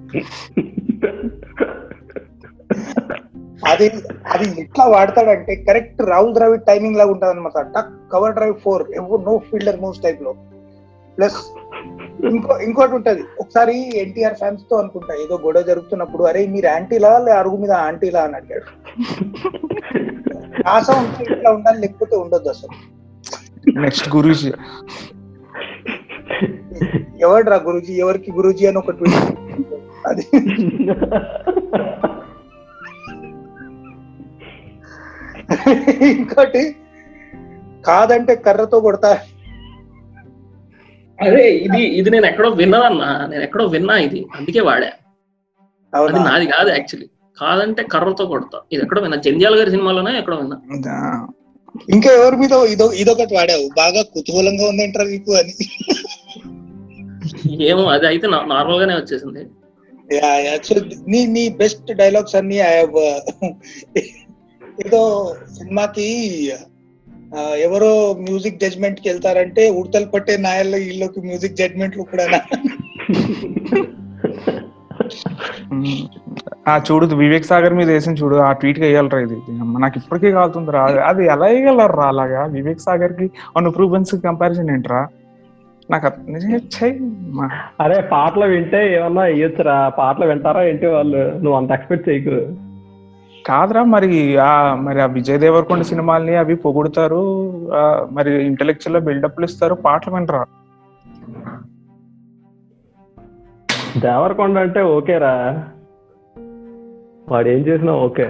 [3.67, 3.91] అది
[4.27, 9.23] అది ఎట్లా వాడతాడంటే కరెక్ట్ రాహుల్ ద్రావిడ్ టైమింగ్ లాగా ఉంటది అనమాట టక్ కవర్ డ్రైవ్ ఫోర్ ఎవరు
[9.23, 10.35] నో ఫీల్డర్ మూవ్స్ టైప్లో.
[11.19, 11.35] ప్లస్
[12.25, 13.25] ఇంకో ఇంకోటి ఉంటది.
[13.41, 18.21] ఒకసారి ఎన్టీఆర్ ఫ్యాన్స్తో అనుకుంటా ఏదో గొడవ జరుగుతున్నప్పుడు అరే మీరు యాంటీలా లే అరుగు మీద ఆంటీలా?
[18.23, 18.65] అని అడిగాడు.
[20.69, 22.97] ఆశ ఉంటే ఇట్లా ఉండాలి లేకపోతే ఉండొద్దు అసలు.
[23.81, 24.53] నెక్స్ట్ గురూజీ.
[27.21, 27.93] ఎవడ్రా గురూజీ?
[27.93, 29.37] ఎవరికి గురూజీ అని ఒక ట్వీట్
[30.07, 30.27] అది.
[36.11, 36.77] ఇంకోటి
[37.87, 39.19] కాదంటే కర్రతో కొడతా.
[41.23, 44.91] అదే ఇది ఇది నేను ఎక్కడో విన్నదన్నా నేను ఎక్కడో విన్నా ఇది అందుకే వాడా.
[45.93, 47.09] అది నాది కాదు యాక్చువల్లీ.
[47.41, 48.59] కాదంటే కర్రతో కొడతా.
[48.73, 49.19] ఇది ఎక్కడో విన్నా.
[49.19, 50.57] జంధ్యాల గారి సినిమాలోనే ఎక్కడో విన్నా?
[51.91, 53.69] ఇంకా ఎవరి మీద ఇదో ఇదొకటి వాడావు.
[53.77, 55.55] బాగా కుతూహలంగా ఉందంటారా నీకు అని.
[57.65, 59.45] ఏమో అది అయితే నార్మల్ గానే వచ్చేసింది.
[61.09, 62.75] నీ నీ బెస్ట్ డైలాగ్స్ అన్ని ఐ
[64.87, 65.01] ఏదో
[65.59, 66.07] సినిమాకి
[67.59, 72.27] ఎవరో మ్యూజిక్ జడ్జ్మెంట్కి వెళ్తారంటే ఉడతలు పట్టే నాయల్లో వీళ్ళకి మ్యూజిక్ జడ్జ్మెంట్లు కూడా
[76.69, 79.37] ఆ చూడు వివేక్ సాగర్ మీద వేసిన చూడు ఆ ట్వీట్ వేయాలరా ఇది.
[79.79, 82.45] నాకు ఇప్పటికీ కాలుతుందిరా అది- అది ఎలా వేయగలరా అలాగా?
[82.47, 85.09] వివేక్ సాగర్కి అనుప్రూవెన్స్ కంపారిజన్ ఏంట్రా?
[85.91, 86.07] నాకు
[87.81, 91.19] అరే పాటలు వింటే ఏమన్నా ఇయ్యొచ్చురా పాటలు వింటారా ఏంటి వాళ్ళు?
[91.35, 92.39] నువ్వు అంత ఎక్స్పెక్ట్ చేయకు.
[93.47, 94.09] కాదురా మరి
[94.45, 94.49] ఆ
[94.85, 97.21] మరి ఆ విజయ్ దేవరకొండ సినిమాల్ని అవి పొగుడుతారు
[97.77, 100.45] ఆ, మరి ఇంటెలెక్చువల్ బిల్డప్లు ఇస్తారు పాటలు వినరా?
[104.03, 105.35] దేవరకొండ అంటే ఓకేరా.
[107.29, 108.27] వాడు ఏం చేసినా ఓకే.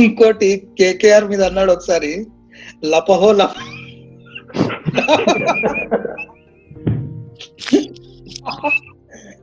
[0.00, 0.48] ఇంకోటి
[0.78, 2.26] కేకేఆర్ మీద అన్నాడు ఒకసారి
[2.84, 3.54] లపహో లప.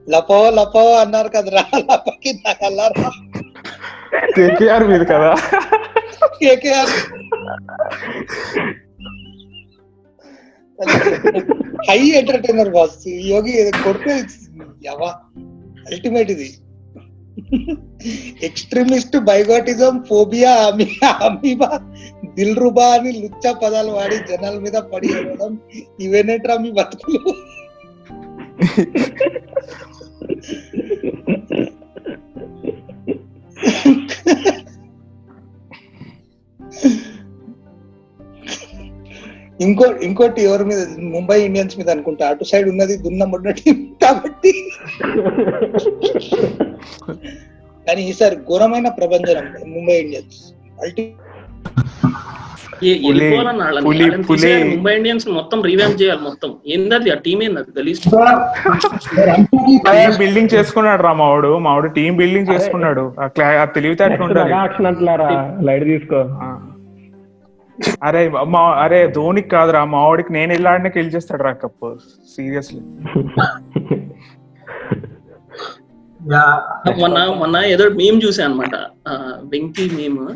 [0.10, 1.66] లపహో లపహో అన్నారు కదరా.
[1.78, 3.12] లపకి నాకు అల్లారా.
[4.36, 5.36] కేకేఆర్ మీద కదా.
[6.24, 6.94] KKR.
[11.90, 13.08] High entertainer boss.
[13.08, 14.10] Yogi కొడుకు
[14.86, 15.16] యవా
[15.92, 16.54] అల్టిమేట్ ఇది.
[18.44, 20.52] Extremist bigotism phobia
[21.24, 21.94] amoeba
[22.34, 25.10] Dil Ruba అని లుచ్చ పదాలు వాడి జనాల మీద పడి
[26.00, 27.34] ఇవేనేట్రా మీ బతుకులు?
[39.62, 44.52] ఇంకో ఇంకోటి ఎవరి మీద ముంబై ఇండియన్స్ మీద అనుకుంటా అటు సైడ్ ఉన్నది దున్నమున్న టీం కాబట్టి.
[47.88, 50.54] కానీ ఈసారి ఘోరమైన ప్రభంజనం ముంబై ఇండియన్స్.
[50.82, 51.16] అల్టి
[54.76, 56.56] ముంబై ఇండియన్స్ మొత్తం రీవ్యాంప్ చేయాలి మొత్తం.
[56.68, 57.12] ఏందది?
[57.12, 58.02] ఆ టీం ఏంది గలీజ్
[60.18, 61.58] బిల్డింగ్ చేసుకున్నాడు రా మావాడు.
[61.58, 63.14] మావాడు టీం బిల్డింగ్ చేసుకున్నాడు.
[63.76, 66.30] తెలివితేటలు తీసుకో.
[68.04, 69.86] అరే మా అరే ధోనికి కాదురా.
[69.86, 71.98] మావాడికి నేను వెళ్ళాడనే గెలి చేస్తాడు రా కప్పు.
[72.36, 72.80] సీరియస్లీ
[77.02, 78.76] మొన్న మొన్న ఏదో మీమ్ చూసా అనమాట
[79.44, 80.30] వెంకీ మీమ్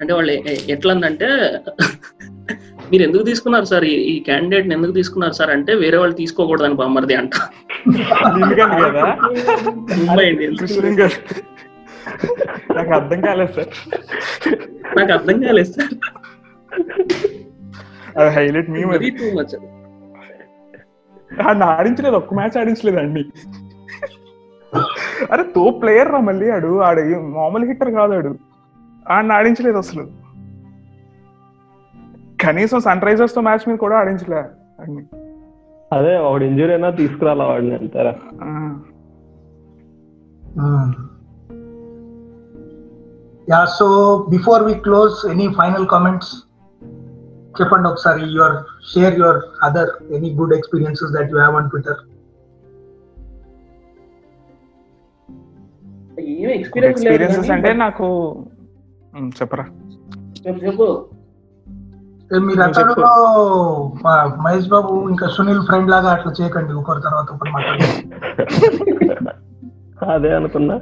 [0.00, 0.32] అంటే వాళ్ళు
[0.68, 1.28] ఎట్లందంటే
[2.90, 3.84] మీరు ఎందుకు తీసుకున్నారు సార్?
[3.84, 5.50] ఈ- క్యాండిడేట్ ఎందుకు తీసుకున్నారు సార్?
[5.50, 7.30] అంటే వేరే వాళ్ళు తీసుకోకూడదని బొమ్మరిది అంట.
[12.76, 13.72] నాకు అర్థం కాలేదు సార్.
[14.98, 15.94] నాకు అర్థం కాలేదు సార్.
[18.18, 19.54] అది హైలైట్ మీ మరీ టూ మచ్
[21.62, 22.16] ఆడించలేదు.
[22.16, 23.22] ఒక్క మ్యాచ్ ఆడించలేదు అండి
[25.32, 26.80] అరే తో ప్లేయర్ రా మళ్ళీ ఆడు.
[26.80, 27.00] ఆడు
[27.36, 28.32] మామూలు హిట్టర్ కాదు ఆడు.
[29.06, 30.08] ఆడిని ఆడించలేదు అసలు.
[32.40, 34.44] కనీసం సన్ రైజర్స్తో మ్యాచ్ మీద కూడా ఆడించలే
[34.78, 35.04] వాడిని.
[35.92, 38.14] అదే ఒకటి ఇంజురీ అయినా తీసుకురాలా వాడిని అంటారా?
[38.42, 38.46] ఆ,
[43.48, 46.46] yeah so before we close any final comments?
[47.60, 51.96] చెప్పండి ఒకసారి your share your other any good experiences that you have on Twitter?
[56.36, 58.44] ఏం ఎక్స్పీరియన్స్ ఎక్స్పీరియన్సెస్ అంటే నాకు ఉమ్,
[59.16, 59.64] చెప్పరా.
[60.48, 61.00] చెప్పు
[64.42, 68.16] మహేష్ బాబు ఇంకా సునీల్ ఫ్రెండ్ లాగా అట్లా చేయకండి ఒకరి తర్వాత ఒకరు మాట్లాడండి.
[70.10, 70.80] అదే అనుకున్నా.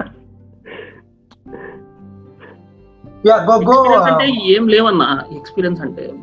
[4.03, 5.23] అంటే ఏం లేవన్నా.
[5.33, 6.15] ఎక్స్పీరియన్స్ అంటే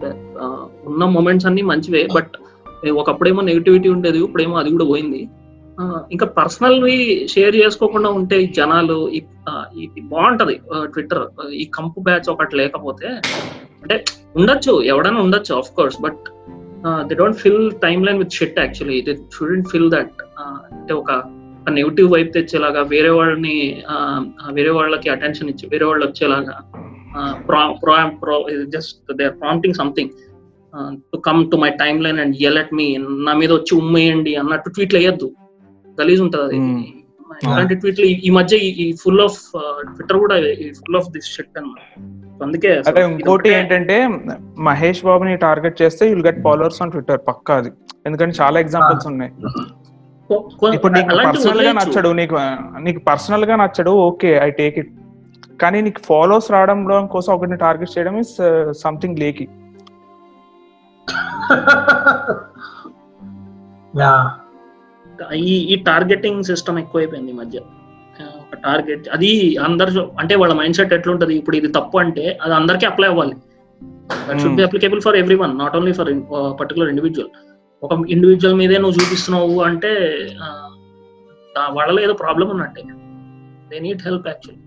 [0.86, 2.32] ఉన్న మూమెంట్స్ అన్ని మంచివే బట్
[2.90, 5.30] ఒకప్పుడేమో నెగిటివిటీ ఉండేది ఇప్పుడేమో అది కూడా పోయింది.
[6.12, 9.10] ఇంకా పర్సనల్ వి షేర్ చేసుకోకుండా ఉంటే జనాలు
[9.82, 10.62] ఇది బాగుంటది
[10.94, 11.28] ట్విట్టర్.
[11.54, 13.08] ఈ కంపు బ్యాచ్ ఒకటి లేకపోతే
[13.82, 14.04] అంటే
[14.36, 16.24] ఉండొచ్చు ఎవడైనా ఉండొచ్చు of course but
[17.08, 17.72] they don't fill
[18.06, 20.22] timeline with shit actually they shouldn't fill that
[20.72, 21.12] అంటే ఒక
[21.70, 23.84] నెగిటివ్ వైపు తెచ్చేలాగా వేరే వాళ్ళని
[24.52, 26.56] వేరే వాళ్ళకి అటెన్షన్ ఇచ్చి వేరే వాళ్ళు వచ్చేలాగా
[28.70, 30.10] just they are prompting something
[31.14, 31.70] to come to my
[32.04, 35.30] timeline and yell at me నా మీద వచ్చి ఉమ్మేయండి అన్నట్టు ట్వీట్లు వేయద్దు.
[36.02, 36.58] గలీజ్ ఉంటది అది.
[37.44, 39.40] ఇలాంటి ట్వీట్లు ఈ- మధ్య ఈ ఫుల్ ఆఫ్
[39.82, 40.36] ట్విట్టర్ కూడా
[40.80, 42.02] ఫుల్ ఆఫ్ దిస్ షిట్ అన్నమాట.
[42.44, 44.08] అందుకే ఇది ఇంకోటి ఏంటంటే
[44.60, 47.72] మహేష్ బాబుని టార్గెట్ చేస్తే you'll get followers on Twitter పక్కా అది.
[48.06, 49.32] ఎందుకంటే చాలా ఎగ్జాంపుల్స్ ఉన్నాయి.
[50.76, 51.72] ఇప్పుడు నీకు పర్సనల్గా.
[51.72, 52.36] నచ్చడు నీకు
[52.80, 54.94] నీకు పర్సనల్గా నచ్చడు ఓకే ఐ టేక్ ఇట్
[55.62, 58.38] కానీ నీకు ఫాలోస్ రావడం కోసం ఒకరిని టార్గెట్ చేయడం ఇస్
[58.72, 59.48] సంథింగ్ లేకి.
[64.00, 64.34] యా.
[65.50, 67.60] ఈ ఈ టార్గెటింగ్ సిస్టమ్ ఎక్కువైపోయింది ఈ మధ్య.
[68.42, 69.30] ఒక టార్గెట్ అది
[69.68, 71.34] అందరు అంటే వాళ్ళ మైండ్ సెట్ ఎట్లుంటది?
[71.42, 73.36] ఇప్పుడు ఇది తప్పు అంటే అది అందరికీ అప్లై అవ్వాలి.
[74.28, 76.10] That should be applicable for everyone not only for
[76.62, 77.32] particular individual
[77.84, 79.92] ఒక ఇండివిజువల్ మీదే నువ్వు చూపిస్తున్నావు అంటే
[81.78, 82.84] వాళ్ళలో ఏదో ప్రాబ్లం ఉన్నట్టే.
[83.70, 84.62] దే నీడ్ హెల్ప్ యాక్చువల్లీ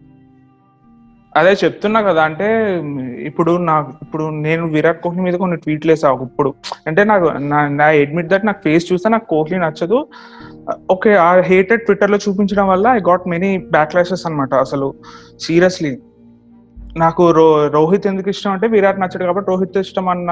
[1.40, 2.46] అదే చెప్తున్నా కదా అంటే
[3.28, 6.50] ఇప్పుడు నాకు ఇప్పుడు నేను విరాట్ కోహ్లీ మీద కొన్ని ట్వీట్లు వేసా ఇప్పుడు.
[6.88, 7.26] అంటే నాకు
[7.78, 9.98] నా అడ్మిట్ దట్ నాకు ఫేస్ చూస్తే నాకు కోహ్లీ నచ్చదు.
[10.94, 14.88] ఓకే ఆ హేటెడ్ ట్విట్టర్లో చూపించడం వల్ల ఐ గాట్ మెనీ బ్యాక్లాషెస్ అన్నమాట అసలు.
[15.46, 15.92] సీరియస్లీ
[17.02, 20.30] నాకు రో రోహిత్ ఎందుకు ఇష్టం అంటే విరాట్ నచ్చడు కాబట్టి రోహిత్ ఇష్టం అన్న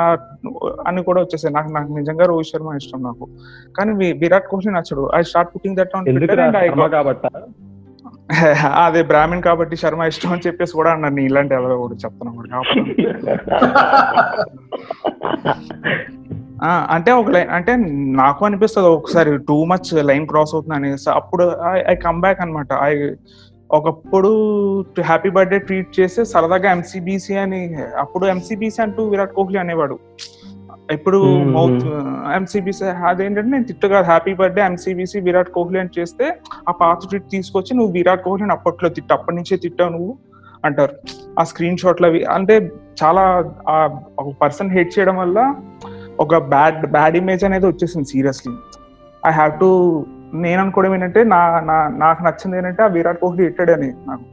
[0.88, 1.54] అని కూడా వచ్చేసాయి.
[1.54, 3.26] నాకు నాకు నిజంగా రోహిత్ శర్మ ఇష్టం నాకు.
[3.78, 3.92] కానీ
[4.22, 5.04] Virat Kohli నచ్చడు.
[5.18, 6.68] I start putting that on Twitter and I
[8.84, 12.60] అదే బ్రాహ్మణ్ కాబట్టి శర్మ ఇష్టం అని చెప్పేసి కూడా అన్నారు నీ ఇలాంటి ఎవరో కూడా చెప్తున్నా
[16.94, 17.72] అంటే ఒక లైన్ అంటే
[18.22, 21.08] నాకు అనిపిస్తుంది ఒకసారి టూ మచ్ లైన్ క్రాస్ అవుతుంది అనేసి.
[21.10, 21.44] అప్పుడు
[21.92, 22.92] ఐ కమ్ బ్యాక్ అనమాట ఐ
[23.70, 24.30] ఒకప్పుడు
[25.08, 27.60] హ్యాపీ బర్త్డే ట్వీట్ చేసి సరదాగా ఎంసీబీసీ అని
[27.98, 29.96] అప్పుడు ఎంసీబీసీ అంటూ విరాట్ కోహ్లీ అనేవాడు.
[30.90, 31.50] ఇప్పుడు Hmm.
[31.52, 31.84] మౌత్
[32.34, 36.26] ఎంసీబీసీ అదేంటంటే నేను తిట్టుగా happy birthday MCBC Virat Kohli అని చేస్తే
[36.68, 40.12] ఆ పాత ట్వీట్ తీసుకొచ్చి నువ్వు విరాట్ కోహ్లీని అప్పట్లో తిట్టు అప్పటి నుంచే తిట్టావు నువ్వు
[40.64, 40.94] అంటారు.
[41.38, 42.54] ఆ స్క్రీన్ షాట్లు అవి అంటే
[43.02, 43.22] చాలా
[43.68, 43.76] ఆ
[44.18, 45.38] ఒక పర్సన్ హేట్ చేయడం వల్ల
[46.18, 48.52] ఒక బ్యాడ్ బ్యాడ్ ఇమేజ్ అనేది వచ్చేసింది సీరియస్లీ
[49.26, 49.68] ఐ హ్యావ్ టు
[50.34, 54.24] నేను అనుకోవడం ఏంటంటే నా నా నాకు నచ్చింది ఏంటంటే ఆ విరాట్ కోహ్లీ హిట్టెడ్ అని నాకు.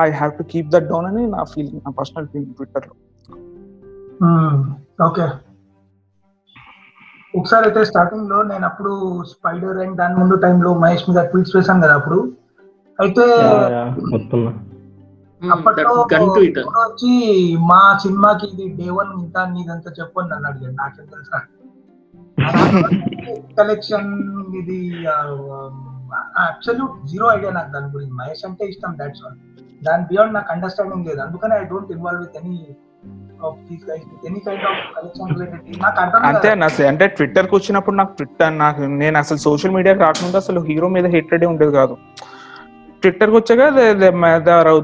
[0.00, 2.94] I have to keep that down అని నా ఫీలింగ్ నా పర్సనల్ ఫీలింగ్ ట్విట్టర్లో.
[5.04, 5.26] ఓకే.
[7.36, 8.92] ఒకసారి అయితే స్టార్టింగ్లో నేను అప్పుడు
[9.32, 12.18] స్పైడర్ అండ్ దాని ముందు టైంలో మహేష్ మీద ట్వీట్స్ వేశాను కదా అప్పుడు.
[12.98, 13.24] అయితే
[14.14, 14.42] మొత్తం.
[15.42, 15.94] అప్పట్లో
[16.78, 17.10] వచ్చి
[17.70, 21.38] మా సినిమాకి ఇది డే వన్ ఇంత నీదంతా చెప్పు అని నన్ను అడిగాడు నాకేం తెలుసా?
[23.58, 24.10] కలెక్షన్
[24.60, 24.78] ఇది
[26.46, 28.14] అబ్సల్యూట్ జీరో ఐడియా నాకు దాని గురించి.
[28.20, 29.36] మహేష్ అంటే ఇష్టం దాట్స్ ఆల్
[29.82, 31.20] దాని బియాండ్ నాకు అండర్స్టాండింగ్ లేదు.
[31.20, 32.56] అందుకని I don't involve with any
[33.40, 36.48] of these guys with any kind of collection related నాకు అర్థం అంతే.
[36.50, 40.88] అన్న అసలు అంటే ట్విట్టర్కి వచ్చినప్పుడు నాకు ట్విట్టర్ నాకు నేను అసలు సోషల్ మీడియాకి రాకముందు అసలు హీరో
[40.96, 41.96] మీద హేటెడ్ ఉండేది కాదు.
[43.02, 43.62] ట్విట్టర్కి వచ్చాక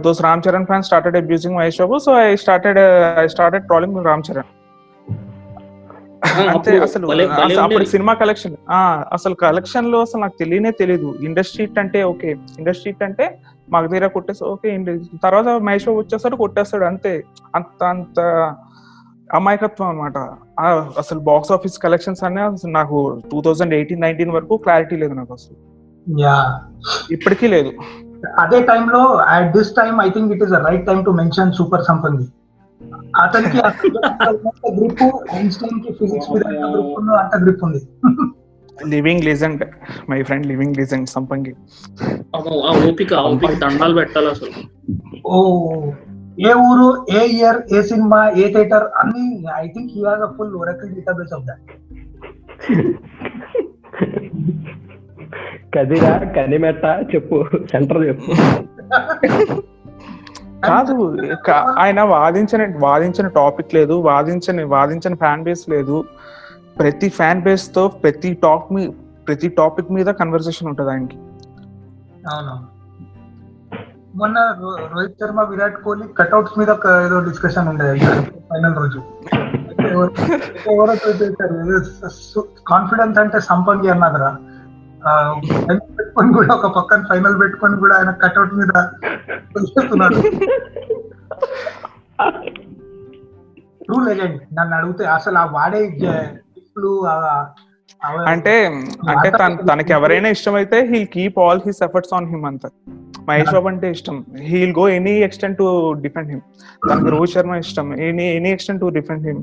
[0.04, 2.80] those Ram Charan fan started abusing Mahesh Babu so I started
[3.18, 4.50] I started trolling Ram Charan
[6.50, 7.06] అంతే అసలు
[7.38, 8.78] అసలు అప్పుడు సినిమా కలెక్షన్ ఆ
[9.16, 13.24] అసలు కలెక్షన్లో అసలు నాకు తెలియనే తెలియదు ఇండస్ట్రీ అంటే ఓకే ఇండస్ట్రీ అంటే
[13.72, 14.70] మాకు దగ్గర కొట్టేసి ఓకే
[15.22, 17.12] తర్వాత మహేష్ బాబు వచ్చేస్తాడు కొట్టేస్తాడు అంతే.
[17.54, 18.18] అంత అంత
[19.30, 20.18] అమాయకత్వం అనమాట
[20.98, 22.96] అసలు బాక్స్ ఆఫీస్ కలెక్షన్స్ అనే అసలు నాకు
[23.30, 25.56] టూ థౌజండ్ ఎయిటీన్ నైన్టీన్ వరకు క్లారిటీ లేదు నాకు అసలు.
[26.20, 26.36] యా.
[27.10, 27.70] ఇప్పటికీ లేదు.
[28.38, 32.26] అదే టైంలో at this time I think it is right time to mention super Sampangi
[33.20, 33.58] అతనికి
[34.76, 35.02] గ్రిప్
[35.34, 36.44] ఐన్స్టైన్కి ఫిజిక్స్ మీద
[36.74, 37.82] గ్రిప్ అంత గ్రిప్ ఉంది.
[38.86, 39.62] Living legend
[40.10, 41.52] my friend living legend Sampangi
[42.34, 42.38] ఆ
[42.88, 44.52] ఓపిక ఆ ఓపిక దండాలు పెట్టాలి అసలు.
[45.26, 45.36] ఓ
[46.48, 49.24] ఏ ఊరు ఏ ఇయర్ ఏ సినిమా ఏ థియేటర్ అన్ని
[49.58, 51.70] I think he has a full Oracle database of that
[55.74, 57.36] కదిరా కనిమెట్ట చెప్పు
[57.72, 58.32] సెంటర్ చెప్పు.
[60.66, 60.94] కాదు
[61.76, 65.96] ఆయన వాదించిన వాదించిన టాపిక్ లేదు వాదించని వాదించిన ఫ్యాన్ బేస్ లేదు.
[66.78, 68.88] ప్రతి ఫ్యాన్ బేస్తో ప్రతి టాక్ మీ
[69.28, 71.16] ప్రతి టాపిక్ మీద కన్వర్సేషన్ ఉంటది ఆయనకి.
[72.32, 72.66] అవును.
[74.14, 74.56] మొన్న
[74.94, 79.02] రోహిత్ శర్మ విరాట్ కోహ్లీ కట్అవుట్స్ మీద ఒక ఏదో డిస్కషన్ ఉండేది ఫైనల్ రోజు.
[80.70, 80.94] ఎవరో
[82.66, 84.36] కాన్ఫిడెన్స్ అంటే సంపంగి అన్నదిరా.
[85.72, 88.84] పెట్టుకొని కూడా ఒక పక్కన ఫైనల్ పెట్టుకొని కూడా ఆయన కట్అవుట్ మీద
[89.60, 90.14] చేస్తున్నాడు.
[93.82, 95.86] ట్రూ లెజెండ్ నన్ను అడిగితే అసలు ఆ వాడే
[98.26, 98.66] అంటే
[99.08, 102.60] అంటే తన తనకి ఎవరైనా ఇష్టం అయితే he'll keep all his efforts on him అంత.
[103.28, 104.24] మహేష్ బాబు అంటే ఇష్టం.
[104.38, 106.40] He'll go any extent to defend him.
[106.90, 107.94] తనకి రోహిత్ శర్మ ఇష్టం.
[107.94, 109.42] Any any extent to defend him.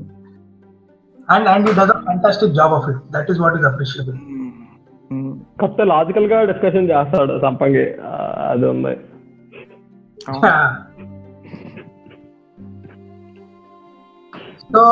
[1.30, 4.18] And and he does a fantastic job of it that is what is appreciable
[5.60, 7.96] కొత్త లాజికల్గా discussion చేస్తాడు సంపంగి.
[8.50, 8.96] అది ఉంది.
[14.74, 14.82] So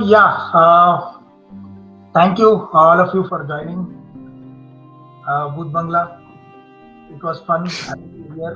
[0.00, 0.30] yeah,
[0.60, 0.94] uh,
[2.15, 3.81] thank you all of you for joining
[5.25, 6.01] uh, Booth Bangla.
[7.09, 8.55] It was fun having you here.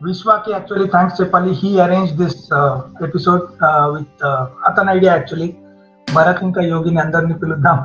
[0.00, 1.54] Vishwaki actually thanks Chepali.
[1.54, 5.48] He arranged this uh, episode uh, with uh, అతని idea actually
[6.08, 7.80] Bharat ఇంకా యోగిని అందరినీ పిలుద్దాం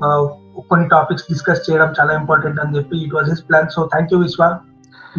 [0.00, 0.22] Uh,
[0.70, 4.18] కొన్ని topics discuss చేయడం చాలా important అని చెప్పి it was his plan so thank you
[4.24, 4.44] Vishwa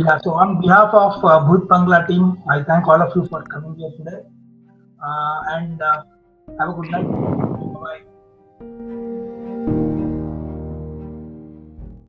[0.04, 3.78] yeah so on behalf of Bhoot Bangla team I thank all of you for coming
[3.82, 4.16] here today
[5.02, 6.02] uh, and uh,
[6.48, 6.74] have a
[8.61, 9.08] Thank you.